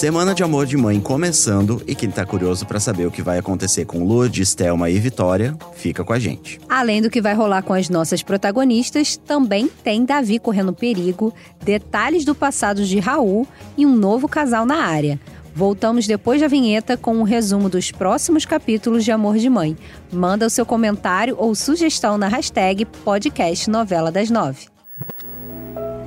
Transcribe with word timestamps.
Semana 0.00 0.34
de 0.34 0.42
Amor 0.42 0.64
de 0.64 0.78
Mãe 0.78 0.98
começando 0.98 1.82
e 1.86 1.94
quem 1.94 2.10
tá 2.10 2.24
curioso 2.24 2.64
para 2.64 2.80
saber 2.80 3.04
o 3.04 3.10
que 3.10 3.20
vai 3.20 3.36
acontecer 3.36 3.84
com 3.84 4.02
Lourdes, 4.02 4.54
Thelma 4.54 4.88
e 4.88 4.98
Vitória, 4.98 5.54
fica 5.74 6.02
com 6.02 6.14
a 6.14 6.18
gente. 6.18 6.58
Além 6.70 7.02
do 7.02 7.10
que 7.10 7.20
vai 7.20 7.34
rolar 7.34 7.60
com 7.62 7.74
as 7.74 7.90
nossas 7.90 8.22
protagonistas, 8.22 9.18
também 9.18 9.68
tem 9.84 10.06
Davi 10.06 10.38
correndo 10.38 10.72
perigo, 10.72 11.34
detalhes 11.62 12.24
do 12.24 12.34
passado 12.34 12.82
de 12.82 12.98
Raul 12.98 13.46
e 13.76 13.84
um 13.84 13.94
novo 13.94 14.26
casal 14.26 14.64
na 14.64 14.76
área. 14.76 15.20
Voltamos 15.54 16.06
depois 16.06 16.40
da 16.40 16.48
vinheta 16.48 16.96
com 16.96 17.16
um 17.16 17.22
resumo 17.22 17.68
dos 17.68 17.90
próximos 17.90 18.46
capítulos 18.46 19.04
de 19.04 19.12
Amor 19.12 19.36
de 19.36 19.50
Mãe. 19.50 19.76
Manda 20.10 20.46
o 20.46 20.50
seu 20.50 20.64
comentário 20.64 21.36
ou 21.38 21.54
sugestão 21.54 22.16
na 22.16 22.28
hashtag 22.28 22.86
podcast 22.86 23.68
Novela 23.68 24.10
das 24.10 24.30
Nove. 24.30 24.68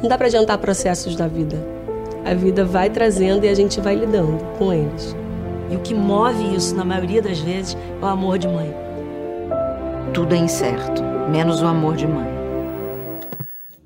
Não 0.02 0.10
dá 0.10 0.18
para 0.18 0.26
adiantar 0.26 0.58
processos 0.58 1.16
da 1.16 1.28
vida. 1.28 1.73
A 2.26 2.34
vida 2.34 2.64
vai 2.64 2.90
trazendo 2.90 3.46
e 3.46 3.50
a 3.50 3.54
gente 3.54 3.82
vai 3.82 3.96
lidando 3.96 4.38
com 4.58 4.72
eles. 4.72 5.16
E 5.70 5.76
o 5.76 5.80
que 5.80 5.94
move 5.94 6.56
isso, 6.56 6.74
na 6.74 6.86
maioria 6.86 7.22
das 7.22 7.40
vezes, 7.40 7.76
é 8.02 8.06
o 8.06 8.08
amor 8.08 8.38
de 8.38 8.48
mãe. 8.48 8.74
Tudo 10.14 10.34
é 10.34 10.38
incerto, 10.38 11.02
menos 11.30 11.62
o 11.62 11.66
amor 11.66 11.96
de 11.96 12.08
mãe. 12.08 12.32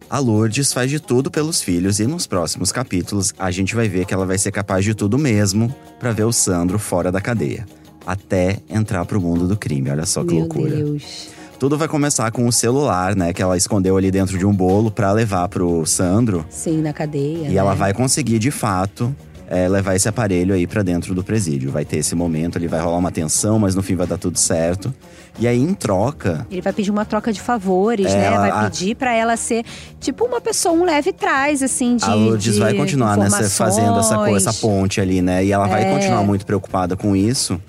A 0.09 0.19
Lourdes 0.19 0.71
faz 0.71 0.89
de 0.89 0.99
tudo 0.99 1.31
pelos 1.31 1.61
filhos 1.61 1.99
e 1.99 2.05
nos 2.05 2.27
próximos 2.27 2.71
capítulos 2.71 3.33
a 3.37 3.51
gente 3.51 3.75
vai 3.75 3.89
ver 3.89 4.05
que 4.05 4.13
ela 4.13 4.25
vai 4.25 4.37
ser 4.37 4.51
capaz 4.51 4.85
de 4.85 4.93
tudo 4.93 5.17
mesmo 5.17 5.73
para 5.99 6.11
ver 6.11 6.23
o 6.23 6.31
Sandro 6.31 6.79
fora 6.79 7.11
da 7.11 7.19
cadeia, 7.19 7.65
até 8.05 8.59
entrar 8.69 9.03
pro 9.05 9.19
mundo 9.19 9.47
do 9.47 9.57
crime. 9.57 9.89
Olha 9.89 10.05
só 10.05 10.21
que 10.23 10.33
Meu 10.33 10.41
loucura. 10.41 10.75
Deus. 10.75 11.36
Tudo 11.59 11.75
vai 11.77 11.87
começar 11.87 12.29
com 12.31 12.45
o 12.47 12.51
celular, 12.51 13.15
né, 13.15 13.33
que 13.33 13.41
ela 13.41 13.57
escondeu 13.57 13.97
ali 13.97 14.11
dentro 14.11 14.37
de 14.37 14.45
um 14.45 14.53
bolo 14.53 14.91
para 14.91 15.11
levar 15.11 15.47
pro 15.49 15.83
Sandro. 15.87 16.45
Sim, 16.49 16.81
na 16.81 16.93
cadeia. 16.93 17.47
E 17.47 17.49
né? 17.49 17.55
ela 17.55 17.73
vai 17.73 17.93
conseguir, 17.95 18.37
de 18.37 18.51
fato, 18.51 19.13
é, 19.49 19.67
levar 19.67 19.95
esse 19.95 20.07
aparelho 20.07 20.53
aí 20.53 20.67
pra 20.67 20.83
dentro 20.83 21.15
do 21.15 21.23
presídio. 21.23 21.71
Vai 21.71 21.83
ter 21.83 21.97
esse 21.97 22.13
momento, 22.13 22.59
ali 22.59 22.67
vai 22.67 22.79
rolar 22.79 22.97
uma 22.97 23.11
tensão, 23.11 23.57
mas 23.57 23.73
no 23.73 23.81
fim 23.81 23.95
vai 23.95 24.05
dar 24.05 24.19
tudo 24.19 24.37
certo. 24.37 24.93
E 25.39 25.47
aí, 25.47 25.59
em 25.59 25.73
troca, 25.73 26.45
Ele 26.51 26.61
vai 26.61 26.71
pedir 26.73 26.91
uma 26.91 27.05
troca 27.05 27.33
de 27.33 27.41
favores, 27.41 28.05
É, 28.05 28.17
né? 28.17 28.25
ela- 28.25 28.49
Vai 28.51 28.69
pedir 28.69 28.95
pra 28.95 29.15
ela 29.15 29.35
ser 29.35 29.65
tipo 29.99 30.25
uma 30.25 30.39
pessoa, 30.39 30.75
um 30.75 30.83
leve 30.83 31.11
trás, 31.11 31.63
assim, 31.63 31.95
de. 31.95 32.05
a 32.05 32.13
Lourdes 32.13 32.53
de 32.53 32.59
vai 32.59 32.75
continuar 32.75 33.17
nessa, 33.17 33.49
fazendo 33.49 33.97
essa, 33.99 34.29
essa 34.29 34.53
ponte 34.53 35.01
ali, 35.01 35.23
né? 35.23 35.43
E 35.43 35.51
ela 35.51 35.67
vai 35.67 35.85
É. 35.85 35.91
continuar 35.91 36.23
muito 36.23 36.45
preocupada 36.45 36.95
com 36.95 37.15
isso. 37.15 37.59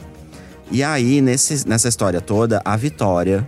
E 0.70 0.82
aí, 0.82 1.22
nesse, 1.22 1.66
nessa 1.66 1.88
história 1.88 2.20
toda, 2.20 2.60
a 2.62 2.76
Vitória, 2.76 3.46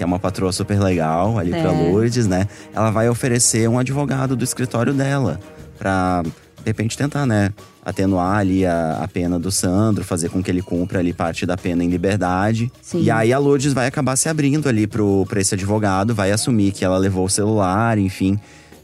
que 0.00 0.04
é 0.04 0.06
uma 0.06 0.18
patroa 0.18 0.50
super 0.50 0.80
legal 0.80 1.38
ali 1.38 1.50
pra 1.50 1.60
É. 1.60 1.90
Lourdes, 1.90 2.26
né? 2.26 2.48
Ela 2.72 2.90
vai 2.90 3.06
oferecer 3.10 3.68
um 3.68 3.78
advogado 3.78 4.34
do 4.34 4.42
escritório 4.42 4.94
dela 4.94 5.38
pra, 5.78 6.22
de 6.22 6.32
repente, 6.64 6.96
tentar, 6.96 7.26
né? 7.26 7.52
Atenuar 7.84 8.38
ali 8.38 8.64
a, 8.64 9.00
a 9.02 9.06
pena 9.06 9.38
do 9.38 9.52
Sandro, 9.52 10.02
fazer 10.02 10.30
com 10.30 10.42
que 10.42 10.50
ele 10.50 10.62
cumpra 10.62 11.00
ali 11.00 11.12
parte 11.12 11.44
da 11.44 11.54
pena 11.54 11.84
em 11.84 11.88
liberdade. 11.90 12.72
Sim. 12.80 13.02
E 13.02 13.10
aí 13.10 13.30
a 13.30 13.38
Lourdes 13.38 13.74
vai 13.74 13.86
acabar 13.86 14.16
se 14.16 14.26
abrindo 14.26 14.70
ali 14.70 14.86
pro, 14.86 15.26
pra 15.28 15.38
esse 15.38 15.54
advogado, 15.54 16.14
vai 16.14 16.32
assumir 16.32 16.72
que 16.72 16.82
ela 16.82 16.96
levou 16.96 17.26
o 17.26 17.28
celular, 17.28 17.98
enfim. 17.98 18.40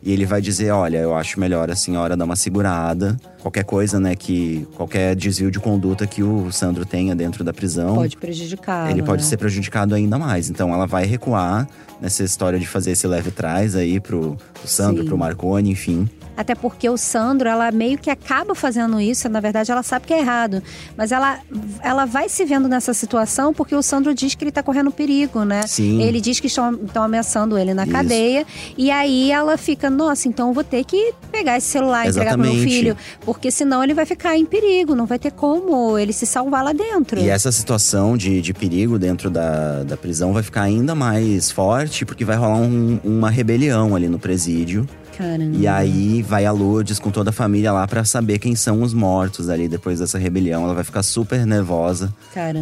E 0.06 0.12
ele 0.12 0.24
vai 0.24 0.40
dizer: 0.40 0.70
olha, 0.70 0.98
eu 0.98 1.16
acho 1.16 1.40
melhor 1.40 1.68
a 1.68 1.74
senhora 1.74 2.16
dar 2.16 2.24
uma 2.24 2.36
segurada. 2.36 3.16
Qualquer 3.42 3.64
coisa, 3.64 3.98
né, 3.98 4.14
que. 4.14 4.64
Qualquer 4.76 5.16
desvio 5.16 5.50
de 5.50 5.58
conduta 5.58 6.06
que 6.06 6.22
o 6.22 6.52
Sandro 6.52 6.86
tenha 6.86 7.12
dentro 7.12 7.42
da 7.42 7.52
prisão. 7.52 7.96
Pode 7.96 8.16
prejudicar. 8.16 8.88
Ele 8.88 9.02
pode 9.02 9.24
né? 9.24 9.28
ser 9.28 9.36
prejudicado 9.36 9.96
ainda 9.96 10.16
mais. 10.16 10.48
Então 10.48 10.72
ela 10.72 10.86
vai 10.86 11.06
recuar 11.06 11.66
nessa 12.00 12.22
história 12.22 12.56
de 12.56 12.68
fazer 12.68 12.92
esse 12.92 13.04
leve 13.04 13.32
trás 13.32 13.74
aí 13.74 13.98
pro, 13.98 14.36
pro 14.54 14.68
Sandro, 14.68 15.02
Sim. 15.02 15.08
pro 15.08 15.18
Marconi, 15.18 15.70
enfim. 15.70 16.08
Até 16.36 16.54
porque 16.54 16.88
o 16.88 16.96
Sandro, 16.96 17.48
ela 17.48 17.70
meio 17.70 17.96
que 17.98 18.10
acaba 18.10 18.54
fazendo 18.54 19.00
isso, 19.00 19.28
na 19.28 19.40
verdade 19.40 19.70
ela 19.72 19.82
sabe 19.82 20.06
que 20.06 20.12
é 20.14 20.18
errado. 20.20 20.62
Mas 20.96 21.12
ela, 21.12 21.38
ela 21.82 22.04
vai 22.04 22.28
se 22.28 22.44
vendo 22.44 22.68
nessa 22.68 22.92
situação 22.92 23.54
porque 23.54 23.74
o 23.74 23.82
Sandro 23.82 24.14
diz 24.14 24.34
que 24.34 24.44
ele 24.44 24.52
tá 24.52 24.62
correndo 24.62 24.90
perigo, 24.90 25.44
né? 25.44 25.62
Sim. 25.66 26.02
Ele 26.02 26.20
diz 26.20 26.38
que 26.40 26.46
estão, 26.46 26.74
estão 26.74 27.02
ameaçando 27.02 27.56
ele 27.58 27.72
na 27.72 27.84
Isso. 27.84 27.92
cadeia. 27.92 28.46
E 28.76 28.90
aí 28.90 29.30
ela 29.32 29.56
fica, 29.56 29.88
nossa, 29.88 30.28
então 30.28 30.48
eu 30.48 30.54
vou 30.54 30.64
ter 30.64 30.84
que 30.84 31.12
pegar 31.32 31.56
esse 31.56 31.68
celular 31.68 32.06
e 32.06 32.10
entregar 32.10 32.34
pro 32.34 32.42
meu 32.42 32.54
filho. 32.54 32.96
Porque 33.20 33.50
senão 33.50 33.82
ele 33.82 33.94
vai 33.94 34.04
ficar 34.06 34.36
em 34.36 34.44
perigo, 34.44 34.94
não 34.94 35.06
vai 35.06 35.18
ter 35.18 35.32
como 35.32 35.98
ele 35.98 36.12
se 36.12 36.26
salvar 36.26 36.62
lá 36.62 36.72
dentro. 36.72 37.18
E 37.20 37.28
essa 37.30 37.50
situação 37.50 38.16
de, 38.16 38.40
de 38.42 38.52
perigo 38.52 38.98
dentro 38.98 39.30
da, 39.30 39.82
da 39.84 39.96
prisão 39.96 40.32
vai 40.32 40.42
ficar 40.42 40.62
ainda 40.62 40.94
mais 40.94 41.50
forte, 41.50 42.04
porque 42.04 42.24
vai 42.24 42.36
rolar 42.36 42.56
um- 42.58 43.00
uma 43.04 43.30
rebelião 43.30 43.94
ali 43.96 44.08
no 44.08 44.18
presídio. 44.18 44.86
Caramba. 45.16 45.56
E 45.56 45.66
aí 45.66 46.22
vai 46.22 46.44
a 46.44 46.52
Lourdes 46.52 46.98
com 46.98 47.10
toda 47.10 47.30
a 47.30 47.32
família 47.32 47.72
lá 47.72 47.86
pra 47.86 48.04
saber 48.04 48.38
quem 48.38 48.54
são 48.54 48.82
os 48.82 48.92
mortos 48.92 49.48
ali 49.48 49.68
depois 49.68 49.98
dessa 50.00 50.18
rebelião. 50.18 50.64
Ela 50.64 50.74
vai 50.74 50.84
ficar 50.84 51.02
super 51.02 51.46
nervosa 51.46 52.12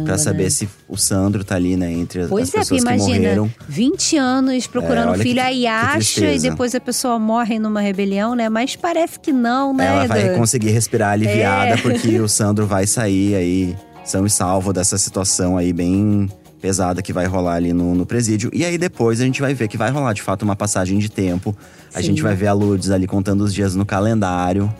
pra 0.05 0.17
saber 0.17 0.43
né? 0.45 0.49
se 0.49 0.69
o 0.87 0.95
Sandro 0.97 1.43
tá 1.43 1.55
ali, 1.55 1.75
né, 1.75 1.91
entre 1.91 2.21
as 2.21 2.29
Pois 2.29 2.49
é, 2.49 2.51
porque 2.59 2.59
pessoas 2.75 2.81
que 2.83 2.87
imagina, 2.87 3.19
morreram. 3.19 3.51
20 3.67 4.17
anos 4.17 4.67
procurando 4.67 5.15
É, 5.15 5.17
filho, 5.17 5.33
que- 5.35 5.39
aí 5.39 5.67
acha 5.67 6.31
e 6.31 6.39
depois 6.39 6.73
a 6.75 6.79
pessoa 6.79 7.19
morre 7.19 7.59
numa 7.59 7.81
rebelião, 7.81 8.35
né? 8.35 8.47
Mas 8.49 8.75
parece 8.75 9.19
que 9.19 9.31
não, 9.33 9.73
né? 9.73 9.87
Ela 9.87 10.07
vai 10.07 10.35
conseguir 10.35 10.69
respirar 10.69 11.11
aliviada 11.11 11.71
É. 11.73 11.77
porque 11.77 12.19
o 12.19 12.27
Sandro 12.27 12.65
vai 12.65 12.87
sair 12.87 13.35
aí 13.35 13.75
são 14.03 14.25
e 14.25 14.29
salvo 14.29 14.71
dessa 14.71 14.97
situação 14.97 15.57
aí 15.57 15.73
bem 15.73 16.29
pesada 16.65 16.99
que 16.99 17.13
vai 17.13 17.27
rolar 17.27 17.53
ali 17.53 17.73
no, 17.73 17.93
no 17.93 18.07
presídio. 18.07 18.49
E 18.51 18.65
aí 18.65 18.75
depois 18.75 19.21
a 19.21 19.23
gente 19.23 19.39
vai 19.39 19.53
ver 19.53 19.67
que 19.67 19.77
vai 19.77 19.91
rolar 19.91 20.13
de 20.13 20.23
fato 20.23 20.41
uma 20.41 20.55
passagem 20.55 20.97
de 20.97 21.09
tempo. 21.09 21.55
A 21.93 21.99
Sim. 21.99 22.07
gente 22.07 22.23
vai 22.23 22.33
ver 22.33 22.47
a 22.47 22.53
Lourdes 22.53 22.89
ali 22.89 23.05
contando 23.05 23.41
os 23.41 23.53
dias 23.53 23.75
no 23.75 23.85
calendário 23.85 24.73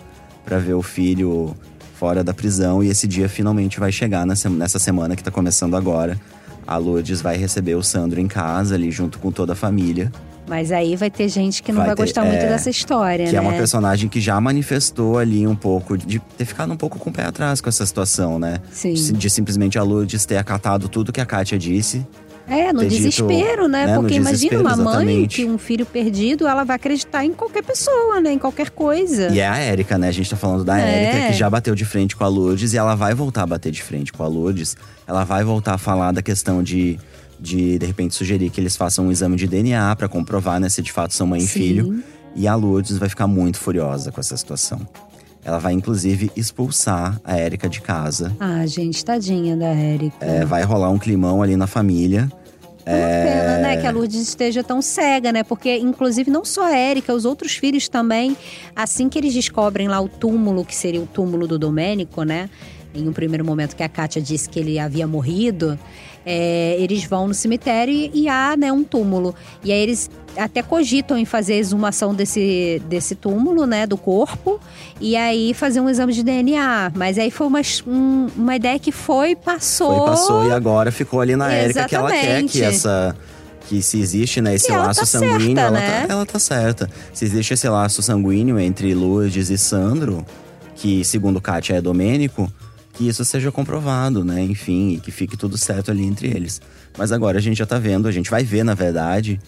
pra 0.44 0.58
ver 0.58 0.74
o 0.74 0.82
filho 0.82 1.56
fora 1.94 2.24
da 2.24 2.34
prisão 2.34 2.84
e 2.84 2.88
esse 2.88 3.08
dia 3.08 3.30
finalmente 3.30 3.80
vai 3.80 3.92
chegar 3.92 4.26
nessa, 4.26 4.50
nessa 4.50 4.80
semana 4.80 5.16
que 5.16 5.24
tá 5.24 5.30
começando 5.30 5.78
agora. 5.78 6.20
A 6.66 6.76
Lourdes 6.78 7.22
vai 7.22 7.38
receber 7.38 7.76
o 7.76 7.84
Sandro 7.84 8.20
em 8.20 8.28
casa 8.28 8.74
ali 8.74 8.90
junto 8.90 9.20
com 9.20 9.32
toda 9.32 9.54
a 9.54 9.56
família. 9.56 10.12
Mas 10.48 10.72
aí 10.72 10.96
vai 10.96 11.10
ter 11.10 11.28
gente 11.28 11.64
que 11.64 11.72
não 11.72 11.78
vai, 11.80 11.88
Vai 11.88 11.96
ter- 11.96 12.02
gostar 12.04 12.24
muito 12.24 12.44
é, 12.44 12.50
dessa 12.50 12.70
história, 12.70 13.26
Que 13.26 13.32
né? 13.32 13.38
é 13.38 13.42
uma 13.42 13.54
personagem 13.54 14.08
que 14.08 14.22
já 14.22 14.40
manifestou 14.40 15.18
ali 15.18 15.48
um 15.48 15.56
pouco 15.56 15.98
de 15.98 16.20
ter 16.38 16.46
ficado 16.46 16.72
um 16.72 16.78
pouco 16.78 17.00
com 17.00 17.10
o 17.10 17.14
pé 17.14 17.24
atrás 17.24 17.62
com 17.62 17.68
essa 17.70 17.86
situação, 17.86 18.38
né? 18.38 18.60
Sim. 18.72 18.94
De, 18.94 19.12
de 19.14 19.30
simplesmente 19.30 19.80
a 19.80 19.84
Lourdes 19.84 20.24
ter 20.26 20.38
acatado 20.38 20.88
tudo 20.88 21.12
que 21.12 21.20
a 21.20 21.26
Kátia 21.26 21.58
disse. 21.58 22.06
É, 22.48 22.72
no 22.72 22.82
ter 22.82 22.90
dito, 22.90 22.98
desespero, 23.02 23.68
né? 23.68 23.88
né, 23.88 23.96
Porque 23.96 24.14
imagina 24.14 24.34
desespero, 24.34 24.62
uma 24.62 24.76
mãe 24.76 24.86
exatamente. 25.08 25.36
que 25.38 25.46
um 25.50 25.58
filho 25.58 25.84
perdido, 25.84 26.46
ela 26.48 26.64
vai 26.64 26.76
acreditar 26.76 27.26
em 27.26 27.34
qualquer 27.34 27.64
pessoa, 27.64 28.22
né? 28.22 28.34
Em 28.34 28.38
qualquer 28.38 28.70
coisa. 28.70 29.30
E 29.30 29.40
é 29.40 29.48
a 29.48 29.58
Érica, 29.58 29.98
né? 29.98 30.10
A 30.10 30.12
gente 30.12 30.30
tá 30.30 30.36
falando 30.38 30.64
da 30.64 30.80
É. 30.80 31.06
Érica, 31.06 31.28
que 31.30 31.34
já 31.34 31.50
bateu 31.50 31.74
de 31.74 31.84
frente 31.86 32.16
com 32.16 32.24
a 32.24 32.28
Lourdes 32.28 32.74
e 32.74 32.78
ela 32.78 32.94
vai 32.94 33.16
voltar 33.16 33.42
a 33.42 33.48
bater 33.48 33.72
de 33.72 33.82
frente 33.82 34.14
com 34.14 34.22
a 34.22 34.28
Lourdes. 34.28 34.78
Ela 35.08 35.24
vai 35.24 35.44
voltar 35.44 35.74
a 35.74 35.78
falar 35.80 36.12
da 36.12 36.22
questão 36.22 36.62
de, 36.62 37.00
de, 37.40 37.78
de 37.78 37.86
repente, 37.86 38.16
sugerir 38.16 38.50
que 38.50 38.60
eles 38.60 38.76
façam 38.76 39.08
um 39.08 39.12
exame 39.12 39.36
de 39.36 39.48
DNA 39.48 39.96
pra 39.96 40.08
comprovar, 40.08 40.60
né, 40.60 40.70
se 40.70 40.82
de 40.82 40.92
fato 40.92 41.14
são 41.14 41.28
mãe 41.28 41.42
e 41.42 41.48
Sim. 41.48 41.60
filho. 41.60 42.04
E 42.36 42.48
a 42.48 42.56
Lourdes 42.56 42.98
vai 42.98 43.08
ficar 43.08 43.28
muito 43.28 43.58
furiosa 43.58 44.12
com 44.12 44.20
essa 44.20 44.36
situação. 44.36 44.82
Ela 45.44 45.60
vai, 45.60 45.74
inclusive, 45.74 46.32
expulsar 46.36 47.22
a 47.24 47.38
Érica 47.38 47.70
de 47.70 47.80
casa. 47.80 48.36
Ah, 48.40 48.66
gente, 48.66 49.06
tadinha 49.06 49.56
da 49.56 49.68
Érica. 49.68 50.18
É, 50.20 50.44
vai 50.44 50.64
rolar 50.64 50.90
um 50.90 50.98
climão 50.98 51.42
ali 51.42 51.56
na 51.56 51.68
família. 51.68 52.30
É 52.86 52.96
uma 52.96 53.08
pena, 53.08 53.58
né, 53.60 53.78
que 53.78 53.88
a 53.88 53.92
Lourdes 53.92 54.22
esteja 54.22 54.64
tão 54.64 54.82
cega, 54.82 55.32
né? 55.32 55.44
Porque, 55.44 55.76
inclusive, 55.78 56.30
não 56.30 56.46
só 56.46 56.66
a 56.66 56.76
Érica, 56.76 57.14
os 57.14 57.26
outros 57.26 57.56
filhos 57.56 57.88
também, 57.88 58.38
assim 58.76 59.10
que 59.10 59.18
eles 59.18 59.34
descobrem 59.34 59.88
lá 59.88 60.00
o 60.00 60.08
túmulo, 60.08 60.64
que 60.64 60.76
seria 60.76 61.02
o 61.02 61.08
túmulo 61.08 61.48
do 61.48 61.58
Domênico, 61.58 62.24
né? 62.24 62.50
Em 62.94 63.08
um 63.08 63.14
primeiro 63.14 63.44
momento 63.44 63.76
que 63.76 63.84
a 63.84 63.90
Kátia 63.90 64.22
disse 64.22 64.48
que 64.48 64.60
ele 64.60 64.78
havia 64.78 65.08
morrido, 65.08 65.78
é, 66.26 66.76
eles 66.80 67.04
vão 67.04 67.28
no 67.28 67.34
cemitério 67.34 67.94
e, 67.94 68.12
e 68.14 68.28
há 68.30 68.56
né, 68.58 68.72
um 68.72 68.84
túmulo. 68.84 69.36
E 69.64 69.72
aí 69.72 69.80
eles 69.80 70.10
até 70.38 70.62
cogitam 70.62 71.18
em 71.18 71.24
fazer 71.24 71.54
a 71.54 71.58
exumação 71.58 72.14
desse, 72.14 72.82
desse 72.90 73.16
túmulo, 73.16 73.66
né, 73.66 73.88
do 73.88 73.96
corpo, 73.98 74.60
e 75.00 75.16
aí 75.16 75.54
fazer 75.54 75.80
um 75.80 75.90
exame 75.90 76.12
de 76.12 76.24
DNA. 76.24 76.92
Mas 76.96 77.18
aí 77.18 77.32
foi 77.32 77.48
uma, 77.48 77.62
um- 77.88 78.28
uma 78.36 78.56
ideia 78.56 78.78
que 78.80 78.92
foi, 78.92 79.36
passou. 79.36 79.96
Foi, 80.00 80.06
passou 80.08 80.48
e 80.50 80.52
agora 80.52 80.92
ficou 80.92 81.22
ali 81.22 81.36
na 81.36 81.52
Érica 81.54 81.86
que 81.88 81.96
ela 81.96 82.12
quer 82.12 82.44
que 82.44 82.62
essa. 82.64 83.16
Que 83.68 83.82
se 83.82 84.00
existe, 84.00 84.42
né, 84.42 84.54
esse 84.54 84.72
E 84.72 84.76
laço 84.78 85.00
tá 85.00 85.06
sanguíneo, 85.08 85.56
certa, 85.56 85.62
ela, 85.62 85.72
né? 85.72 86.06
tá, 86.06 86.14
ela 86.14 86.26
tá 86.26 86.38
certa. 86.38 86.88
Se 87.12 87.26
existe 87.26 87.56
esse 87.56 87.68
laço 87.68 88.00
sanguíneo 88.04 88.60
entre 88.60 88.94
Lourdes 88.94 89.50
e 89.50 89.58
Sandro, 89.58 90.24
que 90.76 91.04
segundo 91.04 91.42
Kátia 91.42 91.74
é 91.78 91.82
Domênico, 91.82 92.48
que 92.96 93.08
isso 93.08 93.24
seja 93.26 93.52
comprovado, 93.52 94.24
né? 94.24 94.42
Enfim, 94.42 94.94
e 94.94 95.00
que 95.00 95.12
fique 95.12 95.36
tudo 95.38 95.58
certo 95.58 95.92
ali 95.92 96.04
entre 96.06 96.28
eles. 96.28 96.62
Mas 96.98 97.12
agora 97.12 97.38
a 97.38 97.42
gente 97.42 97.58
já 97.58 97.66
tá 97.66 97.78
vendo, 97.78 98.08
a 98.08 98.12
gente 98.12 98.30
vai 98.32 98.44
ver, 98.44 98.64
na 98.64 98.74
verdade, 98.74 99.40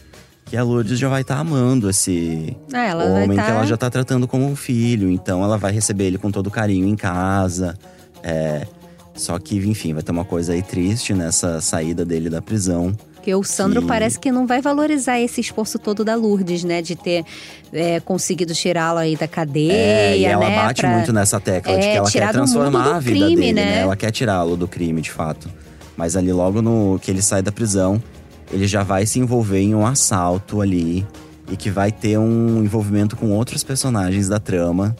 que 0.46 0.56
a 0.58 0.64
Lourdes 0.64 1.00
já 1.00 1.08
vai 1.10 1.22
estar 1.22 1.40
amando 1.40 1.90
esse 1.90 2.56
vai 2.70 3.24
homem 3.24 3.38
tá- 3.38 3.46
que 3.46 3.52
ela 3.52 3.66
já 3.66 3.78
tá 3.78 3.90
tratando 3.90 4.28
como 4.28 4.46
um 4.46 4.56
filho. 4.56 5.10
Então 5.10 5.44
ela 5.44 5.58
vai 5.58 5.72
receber 5.72 6.06
ele 6.06 6.18
com 6.18 6.30
todo 6.32 6.52
carinho 6.52 6.88
em 6.88 6.96
casa. 6.96 7.78
É, 8.22 8.68
só 9.16 9.40
que, 9.40 9.56
enfim, 9.58 9.94
vai 9.94 10.04
ter 10.04 10.12
uma 10.12 10.26
coisa 10.26 10.54
aí 10.54 10.62
triste 10.62 11.14
nessa 11.14 11.60
saída 11.62 12.04
dele 12.06 12.30
da 12.30 12.42
prisão. 12.42 12.94
Porque 13.27 13.35
o 13.35 13.44
Sandro 13.44 13.81
Que- 13.81 13.88
parece 13.89 14.18
que 14.18 14.31
não 14.31 14.47
vai 14.47 14.62
valorizar 14.62 15.19
esse 15.19 15.41
esforço 15.41 15.77
todo 15.77 16.06
da 16.06 16.15
Lourdes, 16.15 16.63
né? 16.63 16.81
De 16.81 16.95
ter 16.95 17.25
é, 17.74 18.00
conseguido 18.00 18.53
tirá-lo 18.53 19.00
aí 19.00 19.18
da 19.18 19.27
cadeia, 19.27 19.74
É, 19.74 20.18
e 20.18 20.24
ela 20.24 20.47
né? 20.47 20.56
bate 20.56 20.79
pra- 20.79 20.91
muito 20.91 21.12
nessa 21.12 21.38
tecla 21.38 21.77
de 21.77 21.85
é, 21.85 21.91
que 21.91 21.97
ela 21.97 22.09
quer 22.09 22.31
transformar 22.31 22.95
a 22.95 23.00
vida 23.01 23.25
crime, 23.25 23.35
dele, 23.35 23.53
né? 23.53 23.81
Ela 23.81 23.97
quer 23.97 24.12
tirá-lo 24.12 24.56
do 24.56 24.65
crime, 24.65 25.01
de 25.01 25.12
fato. 25.12 25.50
Mas 25.97 26.15
ali 26.15 26.31
logo 26.31 26.62
no 26.62 26.97
que 27.01 27.12
ele 27.12 27.21
sai 27.21 27.41
da 27.41 27.51
prisão, 27.51 28.01
ele 28.50 28.65
já 28.65 28.81
vai 28.81 29.06
se 29.06 29.19
envolver 29.19 29.59
em 29.59 29.75
um 29.75 29.85
assalto 29.85 30.62
ali 30.62 31.06
e 31.51 31.57
que 31.57 31.69
vai 31.69 31.91
ter 31.91 32.18
um 32.18 32.63
envolvimento 32.63 33.18
com 33.18 33.31
outros 33.31 33.62
personagens 33.62 34.29
da 34.29 34.39
trama, 34.39 34.95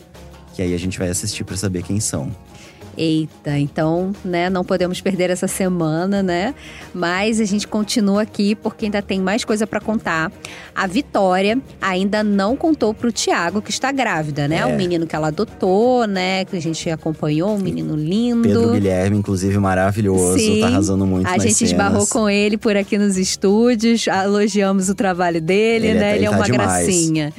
que 0.54 0.62
aí 0.62 0.74
a 0.74 0.78
gente 0.78 1.00
vai 1.00 1.08
assistir 1.08 1.46
pra 1.46 1.56
saber 1.56 1.82
quem 1.82 2.02
são. 2.02 2.30
Eita, 2.98 3.58
então, 3.60 4.12
né, 4.26 4.50
não 4.50 4.64
podemos 4.64 5.00
perder 5.00 5.30
essa 5.30 5.48
semana, 5.48 6.24
né? 6.24 6.56
Mas 6.94 7.40
a 7.40 7.46
gente 7.46 7.68
continua 7.68 8.24
aqui 8.24 8.56
porque 8.56 8.86
ainda 8.86 9.04
tem 9.04 9.22
mais 9.22 9.46
coisa 9.46 9.68
pra 9.68 9.80
contar. 9.80 10.32
A 10.74 10.88
Vitória 10.88 11.60
ainda 11.80 12.24
não 12.24 12.56
contou 12.56 12.94
pro 12.96 13.12
Tiago 13.12 13.62
que 13.62 13.70
está 13.70 13.92
grávida, 13.92 14.48
né? 14.48 14.58
É. 14.58 14.66
O 14.66 14.76
menino 14.76 15.06
que 15.06 15.16
ela 15.16 15.28
adotou, 15.28 16.08
né? 16.08 16.44
Que 16.46 16.58
a 16.58 16.60
gente 16.62 16.90
acompanhou, 16.90 17.56
um 17.56 17.60
menino 17.60 17.96
lindo. 17.96 18.42
Pedro 18.42 18.72
Guilherme, 18.72 19.18
inclusive, 19.18 19.58
maravilhoso, 19.60 20.40
Sim. 20.40 20.62
tá 20.62 20.68
arrasando 20.68 21.06
muito 21.06 21.28
A 21.28 21.38
gente 21.38 21.54
cenas. 21.54 21.72
esbarrou 21.72 22.08
com 22.08 22.28
ele 22.28 22.58
por 22.58 22.76
aqui 22.76 22.98
nos 22.98 23.16
estúdios, 23.16 24.08
elogiamos 24.08 24.90
o 24.90 24.96
trabalho 24.96 25.40
dele, 25.40 25.88
Ele 25.88 25.98
é- 25.98 26.00
né? 26.02 26.10
Ele 26.16 26.18
ele 26.20 26.26
é 26.26 26.30
tá 26.32 26.36
uma 26.38 26.46
demais. 26.46 26.86
gracinha. 26.86 27.34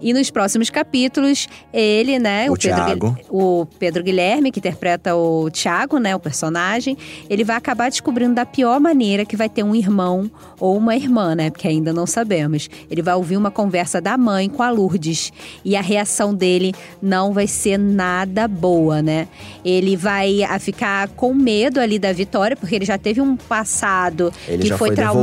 E 0.00 0.12
nos 0.12 0.30
próximos 0.30 0.70
capítulos, 0.70 1.48
ele, 1.72 2.18
né, 2.18 2.50
O 2.50 2.56
Pedro, 2.56 2.84
Thiago. 2.84 3.10
Guil- 3.12 3.24
o 3.30 3.66
Pedro 3.78 4.02
Guilherme, 4.02 4.50
que 4.52 4.58
interpreta 4.60 5.14
o 5.16 5.50
Tiago, 5.50 5.98
né, 5.98 6.14
o 6.14 6.20
personagem, 6.20 6.96
ele 7.28 7.42
vai 7.44 7.56
acabar 7.56 7.90
descobrindo 7.90 8.34
da 8.34 8.46
pior 8.46 8.78
maneira 8.80 9.24
que 9.24 9.36
vai 9.36 9.48
ter 9.48 9.62
um 9.62 9.74
irmão 9.74 10.30
ou 10.60 10.76
uma 10.76 10.94
irmã, 10.94 11.34
né, 11.34 11.50
porque 11.50 11.66
ainda 11.66 11.92
não 11.92 12.06
sabemos. 12.06 12.68
Ele 12.90 13.02
vai 13.02 13.14
ouvir 13.14 13.36
uma 13.36 13.50
conversa 13.50 14.00
da 14.00 14.16
mãe 14.16 14.48
com 14.48 14.62
a 14.62 14.70
Lourdes 14.70 15.32
e 15.64 15.74
a 15.76 15.80
reação 15.80 16.32
dele 16.34 16.74
não 17.02 17.32
vai 17.32 17.46
ser 17.46 17.76
nada 17.78 18.46
boa, 18.46 19.02
né? 19.02 19.26
Ele 19.64 19.96
vai 19.96 20.42
a 20.44 20.58
ficar 20.58 21.08
com 21.08 21.34
medo 21.34 21.80
ali 21.80 21.98
da 21.98 22.12
Vitória, 22.12 22.56
porque 22.56 22.74
ele 22.74 22.84
já 22.84 22.96
teve 22.98 23.20
um 23.20 23.36
passado 23.36 24.32
Ele 24.46 24.62
que 24.64 24.68
foi, 24.70 24.88
foi 24.88 24.90
devolvido, 24.96 25.22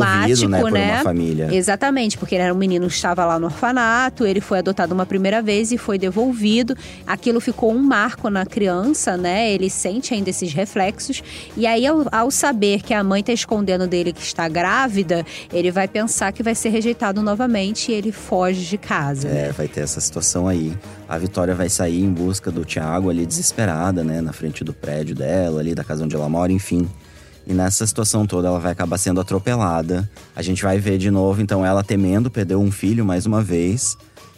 traumático, 0.50 0.70
né, 0.70 0.88
né? 0.88 1.56
Exatamente, 1.56 2.18
porque 2.18 2.36
ele 2.36 2.44
era 2.44 2.54
um 2.54 2.58
menino 2.58 2.88
que 2.88 2.94
estava 2.94 3.26
lá 3.26 3.40
no 3.40 3.46
orfanato, 3.46 4.26
ele 4.26 4.42
foi 4.42 4.60
adotado 4.66 4.94
uma 4.94 5.06
primeira 5.06 5.42
vez 5.42 5.72
e 5.72 5.78
foi 5.78 6.00
devolvido. 6.00 6.76
Aquilo 7.06 7.40
ficou 7.40 7.72
um 7.72 7.82
marco 7.82 8.30
na 8.30 8.46
criança, 8.46 9.16
né? 9.16 9.52
Ele 9.52 9.70
sente 9.70 10.14
ainda 10.14 10.32
esses 10.32 10.52
reflexos. 10.52 11.22
E 11.56 11.68
aí, 11.68 11.86
ao, 11.86 12.06
ao 12.12 12.32
saber 12.32 12.82
que 12.82 12.94
a 12.94 13.04
mãe 13.04 13.20
está 13.20 13.32
escondendo 13.32 13.88
dele 13.88 14.12
que 14.12 14.22
está 14.22 14.48
grávida, 14.50 15.26
ele 15.54 15.72
vai 15.72 15.88
pensar 15.88 16.32
que 16.32 16.42
vai 16.42 16.56
ser 16.56 16.70
rejeitado 16.70 17.22
novamente 17.22 17.92
e 17.92 17.96
ele 17.96 18.12
foge 18.12 18.66
de 18.66 18.78
casa. 18.78 19.28
É, 19.28 19.52
vai 19.52 19.68
ter 19.68 19.82
essa 19.82 20.02
situação 20.02 20.48
aí. 20.48 20.76
A 21.08 21.18
Vitória 21.18 21.54
vai 21.54 21.70
sair 21.70 22.04
em 22.04 22.10
busca 22.10 22.50
do 22.50 22.66
Thiago 22.66 23.10
ali 23.10 23.26
desesperada, 23.26 24.04
né? 24.04 24.22
Na 24.22 24.34
frente 24.34 24.64
do 24.64 24.74
prédio 24.74 25.16
dela, 25.16 25.60
ali 25.60 25.76
da 25.76 25.84
casa 25.84 26.04
onde 26.04 26.16
ela 26.16 26.28
mora, 26.28 26.52
enfim. 26.52 26.90
E 27.48 27.54
nessa 27.54 27.86
situação 27.86 28.26
toda 28.26 28.48
ela 28.48 28.60
vai 28.60 28.72
acabar 28.72 28.98
sendo 28.98 29.22
atropelada. 29.22 30.10
A 30.36 30.42
gente 30.42 30.64
vai 30.64 30.80
ver 30.80 30.98
de 30.98 31.12
novo, 31.12 31.42
então, 31.42 31.66
ela 31.66 31.84
temendo 31.84 32.32
perder 32.32 32.56
um 32.56 32.72
filho 32.72 33.06
mais 33.06 33.26
uma 33.26 33.42
vez. 33.42 33.96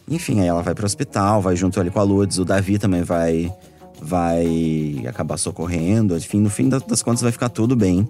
Enfim, 0.10 0.40
aí 0.42 0.48
ela 0.48 0.62
vai 0.64 0.74
pro 0.74 0.86
hospital, 0.86 1.42
vai 1.42 1.56
junto 1.56 1.80
ali 1.80 1.90
com 1.90 2.00
a 2.00 2.04
Lourdes. 2.04 2.38
O 2.38 2.46
Davi 2.46 2.78
também 2.80 3.04
vai, 3.04 3.52
vai 4.02 5.04
acabar 5.08 5.38
socorrendo. 5.38 6.16
Enfim, 6.16 6.40
no 6.40 6.50
fim 6.50 6.70
da- 6.70 6.80
das 6.80 7.02
contas 7.02 7.22
vai 7.22 7.32
ficar 7.32 7.50
tudo 7.50 7.76
bem. 7.76 8.08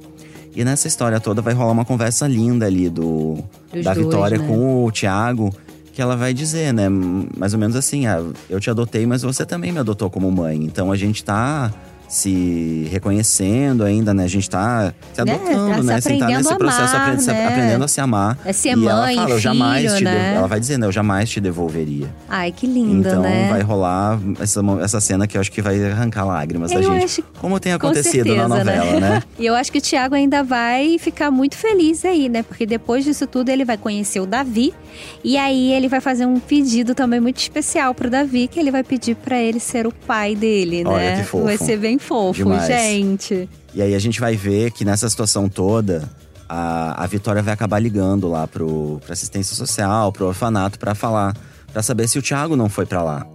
E 0.55 0.63
nessa 0.63 0.87
história 0.87 1.19
toda 1.19 1.41
vai 1.41 1.53
rolar 1.53 1.71
uma 1.71 1.85
conversa 1.85 2.27
linda 2.27 2.65
ali 2.65 2.89
do 2.89 3.37
Dos 3.71 3.83
da 3.83 3.93
dois, 3.93 4.05
Vitória 4.05 4.37
né? 4.37 4.47
com 4.47 4.85
o 4.85 4.91
Thiago, 4.91 5.53
que 5.93 6.01
ela 6.01 6.15
vai 6.15 6.33
dizer, 6.33 6.73
né? 6.73 6.87
Mais 6.89 7.53
ou 7.53 7.59
menos 7.59 7.75
assim, 7.75 8.05
ah, 8.07 8.23
eu 8.49 8.59
te 8.59 8.69
adotei, 8.69 9.05
mas 9.05 9.21
você 9.23 9.45
também 9.45 9.71
me 9.71 9.79
adotou 9.79 10.09
como 10.09 10.31
mãe. 10.31 10.63
Então 10.63 10.91
a 10.91 10.95
gente 10.95 11.23
tá 11.23 11.71
se 12.07 12.87
reconhecendo 12.89 13.83
ainda, 13.83 14.13
né? 14.13 14.23
A 14.23 14.27
gente 14.27 14.49
tá 14.49 14.93
se 15.13 15.23
Né? 15.23 15.33
adotando, 15.33 15.69
Tá 15.69 15.77
se 15.77 15.83
né? 15.83 15.95
Assim, 15.95 16.09
tá 16.09 16.25
aprendendo 16.25 16.37
nesse 16.43 16.57
processo 16.57 16.95
amar, 16.95 17.01
aprend- 17.07 17.21
se- 17.21 17.31
né? 17.31 17.47
aprendendo 17.47 17.83
a 17.83 17.87
se 17.87 18.01
amar. 18.01 18.39
É 18.45 18.53
ser 18.53 18.69
e 18.69 18.75
mãe, 18.77 18.87
ela 18.89 19.13
fala, 19.23 19.29
eu 19.31 19.39
jamais 19.39 19.81
filho, 19.83 19.97
te 19.97 20.03
né? 20.05 20.35
Ela 20.35 20.47
vai 20.47 20.59
dizer, 20.59 20.77
né? 20.77 20.87
Eu 20.87 20.91
jamais 20.91 21.29
te 21.29 21.41
devolveria. 21.41 22.07
Ai, 22.29 22.51
que 22.51 22.65
linda, 22.65 23.09
então 23.09 23.21
né? 23.21 23.47
vai 23.49 23.61
rolar 23.61 24.19
essa, 24.39 24.61
essa 24.81 25.01
cena 25.01 25.27
que 25.27 25.35
eu 25.37 25.41
acho 25.41 25.51
que 25.51 25.61
vai 25.61 25.83
arrancar 25.91 26.23
lágrimas 26.25 26.71
da 26.71 26.77
Eu 26.79 26.83
gente. 26.83 27.03
acho- 27.05 27.23
Como 27.41 27.59
tem 27.59 27.73
acontecido 27.73 28.33
na 28.35 28.47
certeza, 28.47 28.47
novela, 28.57 28.99
né? 28.99 29.23
E 29.37 29.45
eu 29.45 29.53
acho 29.55 29.71
que 29.71 29.77
o 29.77 29.81
Thiago 29.81 30.15
ainda 30.15 30.43
vai 30.43 30.97
ficar 30.99 31.29
muito 31.29 31.55
feliz 31.55 32.03
aí, 32.05 32.29
né? 32.29 32.41
Porque 32.41 32.65
depois 32.65 33.03
disso 33.03 33.27
tudo 33.27 33.49
ele 33.49 33.65
vai 33.65 33.77
conhecer 33.77 34.19
o 34.19 34.25
Davi 34.25 34.73
e 35.23 35.37
aí 35.37 35.71
ele 35.73 35.87
vai 35.87 35.99
fazer 36.01 36.25
um 36.25 36.39
pedido 36.39 36.95
também 36.95 37.19
muito 37.19 37.37
especial 37.37 37.93
pro 37.93 38.09
Davi, 38.09 38.47
que 38.47 38.59
ele 38.59 38.71
vai 38.71 38.83
pedir 38.83 39.15
pra 39.15 39.37
ele 39.39 39.59
ser 39.59 39.85
o 39.85 39.91
pai 39.91 40.35
dele, 40.35 40.83
Olha 40.85 40.97
né? 40.97 41.17
que 41.21 41.27
fofo. 41.27 41.43
Vai 41.43 41.57
ser 41.57 41.77
bem 41.77 41.96
fofo, 41.99 42.43
Demais. 42.43 42.67
gente. 42.67 43.49
E 43.73 43.81
aí 43.81 43.93
a 43.93 43.99
gente 43.99 44.19
vai 44.19 44.35
ver 44.35 44.71
que 44.71 44.83
nessa 44.83 45.09
situação 45.09 45.47
toda, 45.47 46.09
a, 46.47 47.03
a 47.03 47.07
Vitória 47.07 47.41
vai 47.41 47.53
acabar 47.53 47.79
ligando 47.79 48.27
lá 48.27 48.47
pro, 48.47 48.99
pra 49.03 49.13
assistência 49.13 49.55
social, 49.55 50.11
pro 50.11 50.27
orfanato, 50.27 50.79
pra 50.79 50.95
falar, 50.95 51.35
pra 51.71 51.83
saber 51.83 52.07
se 52.07 52.17
o 52.17 52.21
Thiago 52.21 52.55
não 52.55 52.69
foi 52.69 52.85
pra 52.85 53.03
lá, 53.03 53.25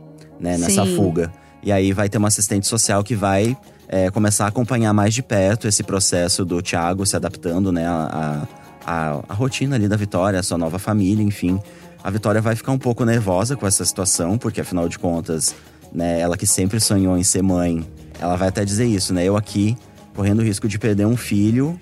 né, 0.41 0.57
nessa 0.57 0.85
Sim. 0.85 0.97
fuga. 0.97 1.33
E 1.63 1.71
aí 1.71 1.93
vai 1.93 2.09
ter 2.09 2.19
uma 2.19 2.29
assistente 2.29 2.67
social 2.67 3.05
que 3.05 3.15
vai 3.15 3.57
é, 3.89 4.11
começar 4.11 4.47
a 4.47 4.49
acompanhar 4.49 4.93
mais 4.93 5.15
de 5.15 5.23
perto 5.23 5.69
esse 5.69 5.83
processo 5.83 6.45
do 6.45 6.61
Thiago 6.63 7.05
se 7.07 7.15
adaptando, 7.15 7.71
né, 7.71 7.87
a, 7.87 8.47
a, 8.85 9.21
a 9.29 9.35
rotina 9.35 9.77
ali 9.77 9.87
da 9.87 9.97
Vitória, 9.97 10.41
a 10.41 10.43
sua 10.43 10.59
nova 10.59 10.79
família, 10.79 11.23
enfim. 11.23 11.61
A 12.03 12.11
Vitória 12.11 12.41
vai 12.41 12.57
ficar 12.57 12.73
um 12.73 12.79
pouco 12.79 13.05
nervosa 13.05 13.55
com 13.55 13.67
essa 13.67 13.85
situação, 13.85 14.37
porque 14.37 14.61
afinal 14.61 14.89
de 14.89 14.99
contas, 14.99 15.55
né, 15.93 16.19
ela 16.19 16.37
que 16.37 16.47
sempre 16.47 16.81
sonhou 16.81 17.17
em 17.17 17.23
ser 17.23 17.43
mãe, 17.43 17.87
ela 18.23 18.37
vai 18.37 18.49
até 18.49 18.65
dizer 18.65 18.87
isso, 18.87 19.13
né? 19.13 19.25
Eu 19.25 19.37
aqui 19.37 19.77
correndo 20.15 20.39
o 20.39 20.43
risco 20.43 20.69
de 20.69 20.79
perder 20.79 21.07
um 21.07 21.17
filho, 21.17 21.79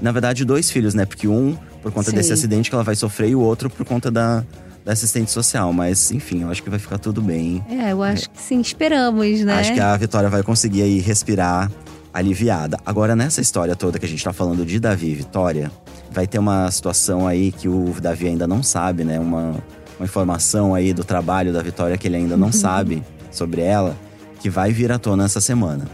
na 0.00 0.10
verdade 0.10 0.44
dois 0.44 0.70
filhos, 0.70 0.92
né? 0.92 1.06
Porque 1.06 1.28
um 1.28 1.56
por 1.82 1.92
conta 1.92 2.10
Sim. 2.10 2.16
desse 2.16 2.32
acidente 2.32 2.68
que 2.68 2.74
ela 2.74 2.82
vai 2.82 2.96
sofrer 2.96 3.28
e 3.28 3.34
o 3.34 3.40
outro 3.40 3.70
por 3.70 3.86
conta 3.86 4.10
da, 4.10 4.42
da 4.84 4.92
assistente 4.92 5.30
social, 5.30 5.72
mas 5.72 6.10
enfim, 6.10 6.42
eu 6.42 6.50
acho 6.50 6.62
que 6.62 6.70
vai 6.70 6.78
ficar 6.78 6.98
tudo 6.98 7.22
bem. 7.22 7.64
É, 7.70 7.92
eu 7.92 8.02
acho 8.02 8.28
que 8.28 8.40
sim, 8.40 8.60
esperamos, 8.60 9.40
né? 9.42 9.54
Acho 9.54 9.72
que 9.72 9.80
a 9.80 9.96
Vitória 9.96 10.28
vai 10.28 10.42
conseguir 10.42 10.82
aí 10.82 10.98
respirar 10.98 11.70
aliviada. 12.12 12.78
Agora, 12.84 13.14
nessa 13.14 13.40
história 13.40 13.76
toda 13.76 13.98
que 13.98 14.06
a 14.06 14.08
gente 14.08 14.22
tá 14.24 14.32
falando 14.32 14.64
de 14.64 14.80
Davi 14.80 15.10
e 15.10 15.14
Vitória, 15.14 15.70
vai 16.10 16.26
ter 16.26 16.38
uma 16.38 16.70
situação 16.70 17.26
aí 17.26 17.52
que 17.52 17.68
o 17.68 17.94
Davi 18.00 18.28
ainda 18.28 18.46
não 18.46 18.62
sabe, 18.62 19.04
né? 19.04 19.20
Uma, 19.20 19.62
uma 19.98 20.04
informação 20.04 20.74
aí 20.74 20.92
do 20.92 21.04
trabalho 21.04 21.52
da 21.52 21.62
Vitória 21.62 21.96
que 21.96 22.08
ele 22.08 22.16
ainda 22.16 22.36
não 22.36 22.50
sabe 22.52 23.02
sobre 23.30 23.60
ela, 23.60 23.96
que 24.44 24.50
vai 24.50 24.74
vir 24.74 24.92
à 24.92 24.98
tona 24.98 25.24
essa 25.24 25.40
semana. 25.40 25.86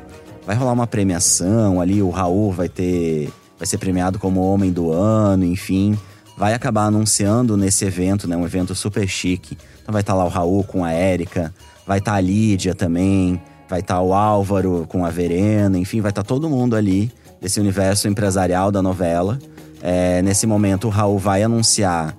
Vai 0.45 0.57
rolar 0.57 0.73
uma 0.73 0.87
premiação 0.87 1.81
ali, 1.81 2.03
o 2.03 2.11
Raul 2.11 2.51
vai 2.51 2.69
ter. 2.69 3.33
vai 3.57 3.65
ser 3.65 3.79
premiado 3.79 4.19
como 4.19 4.41
homem 4.41 4.73
do 4.73 4.91
ano, 4.91 5.45
enfim. 5.45 5.97
Vai 6.37 6.53
acabar 6.53 6.87
anunciando 6.87 7.57
nesse 7.57 7.85
evento, 7.85 8.27
né? 8.27 8.37
Um 8.37 8.45
evento 8.45 8.75
super 8.75 9.07
chique. 9.07 9.57
Então 9.81 9.93
vai 9.93 10.01
estar 10.01 10.15
lá 10.15 10.25
o 10.25 10.29
Raul 10.29 10.65
com 10.65 10.85
a 10.85 10.91
Érica, 10.91 11.55
vai 11.87 11.99
estar 11.99 12.15
a 12.15 12.21
Lídia 12.21 12.75
também, 12.75 13.41
vai 13.69 13.79
estar 13.79 14.01
o 14.01 14.13
Álvaro 14.13 14.85
com 14.89 15.05
a 15.05 15.11
Verena, 15.11 15.79
enfim, 15.79 16.01
vai 16.01 16.11
estar 16.11 16.25
todo 16.25 16.51
mundo 16.51 16.75
ali 16.75 17.13
desse 17.41 17.61
universo 17.61 18.09
empresarial 18.09 18.73
da 18.73 18.83
novela. 18.83 19.39
É, 19.81 20.23
nesse 20.23 20.45
momento, 20.45 20.89
o 20.89 20.91
Raul 20.91 21.21
vai 21.21 21.45
anunciar, 21.45 22.17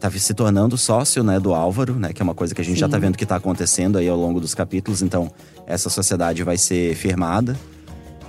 tá 0.00 0.10
se 0.10 0.32
tornando 0.34 0.78
sócio 0.78 1.22
né, 1.22 1.38
do 1.38 1.52
Álvaro, 1.54 1.94
né? 1.94 2.12
Que 2.12 2.22
é 2.22 2.24
uma 2.24 2.34
coisa 2.34 2.54
que 2.54 2.60
a 2.60 2.64
gente 2.64 2.80
já 2.80 2.88
tá 2.88 2.98
vendo 2.98 3.16
que 3.18 3.26
tá 3.26 3.36
acontecendo 3.36 3.98
aí 3.98 4.08
ao 4.08 4.16
longo 4.16 4.40
dos 4.40 4.54
capítulos. 4.54 5.02
Então, 5.02 5.30
essa 5.66 5.90
sociedade 5.90 6.42
vai 6.42 6.56
ser 6.56 6.94
firmada. 6.94 7.56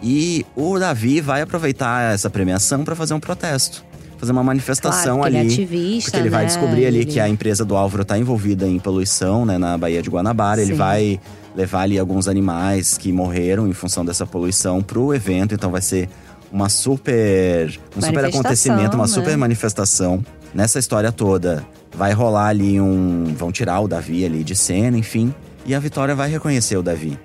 E 0.04 0.46
o 0.56 0.78
Davi 0.80 1.22
vai 1.22 1.42
aproveitar 1.42 2.14
essa 2.14 2.30
premiação 2.30 2.84
para 2.84 2.96
fazer 2.96 3.14
um 3.14 3.20
protesto. 3.20 3.84
Fazer 4.18 4.32
uma 4.34 4.44
manifestação 4.44 5.18
Claro, 5.18 5.36
ali. 5.36 5.38
ele 5.38 5.50
é 5.50 5.54
ativista, 5.54 6.12
porque 6.12 6.22
ele 6.24 6.30
vai 6.30 6.42
né? 6.42 6.48
descobrir 6.48 6.86
ali 6.86 6.98
Ele- 7.00 7.06
que 7.06 7.20
a 7.20 7.28
empresa 7.30 7.64
do 7.66 7.76
Álvaro 7.76 8.04
tá 8.06 8.18
envolvida 8.18 8.68
em 8.68 8.78
poluição, 8.78 9.46
né, 9.46 9.58
na 9.58 9.78
Baía 9.78 10.02
de 10.02 10.10
Guanabara. 10.10 10.62
Ele 10.62 10.72
Sim. 10.74 10.78
vai 10.78 11.20
levar 11.56 11.82
ali 11.82 11.98
alguns 11.98 12.28
animais 12.28 12.98
que 12.98 13.12
morreram 13.12 13.68
em 13.68 13.74
função 13.74 14.06
dessa 14.06 14.26
poluição 14.26 14.82
pro 14.82 15.14
evento. 15.14 15.56
Então 15.56 15.72
vai 15.72 15.82
ser 15.82 16.08
uma 16.52 16.70
super. 16.70 17.80
Um 17.98 18.02
super 18.02 18.26
acontecimento, 18.26 18.96
uma 18.96 19.06
né? 19.08 19.14
super 19.14 19.38
manifestação. 19.38 20.24
Nessa 20.54 20.80
história 20.80 21.12
toda, 21.12 21.66
vai 21.96 22.12
rolar 22.14 22.48
ali 22.48 22.80
um. 22.80 23.34
Vão 23.38 23.52
tirar 23.52 23.80
o 23.80 23.88
Davi 23.88 24.26
ali 24.26 24.44
de 24.44 24.56
cena, 24.56 24.98
enfim. 24.98 25.34
E 25.66 25.74
a 25.76 25.80
Vitória 25.80 26.14
vai 26.16 26.30
reconhecer 26.30 26.76
o 26.78 26.84
Davi. 26.84 27.18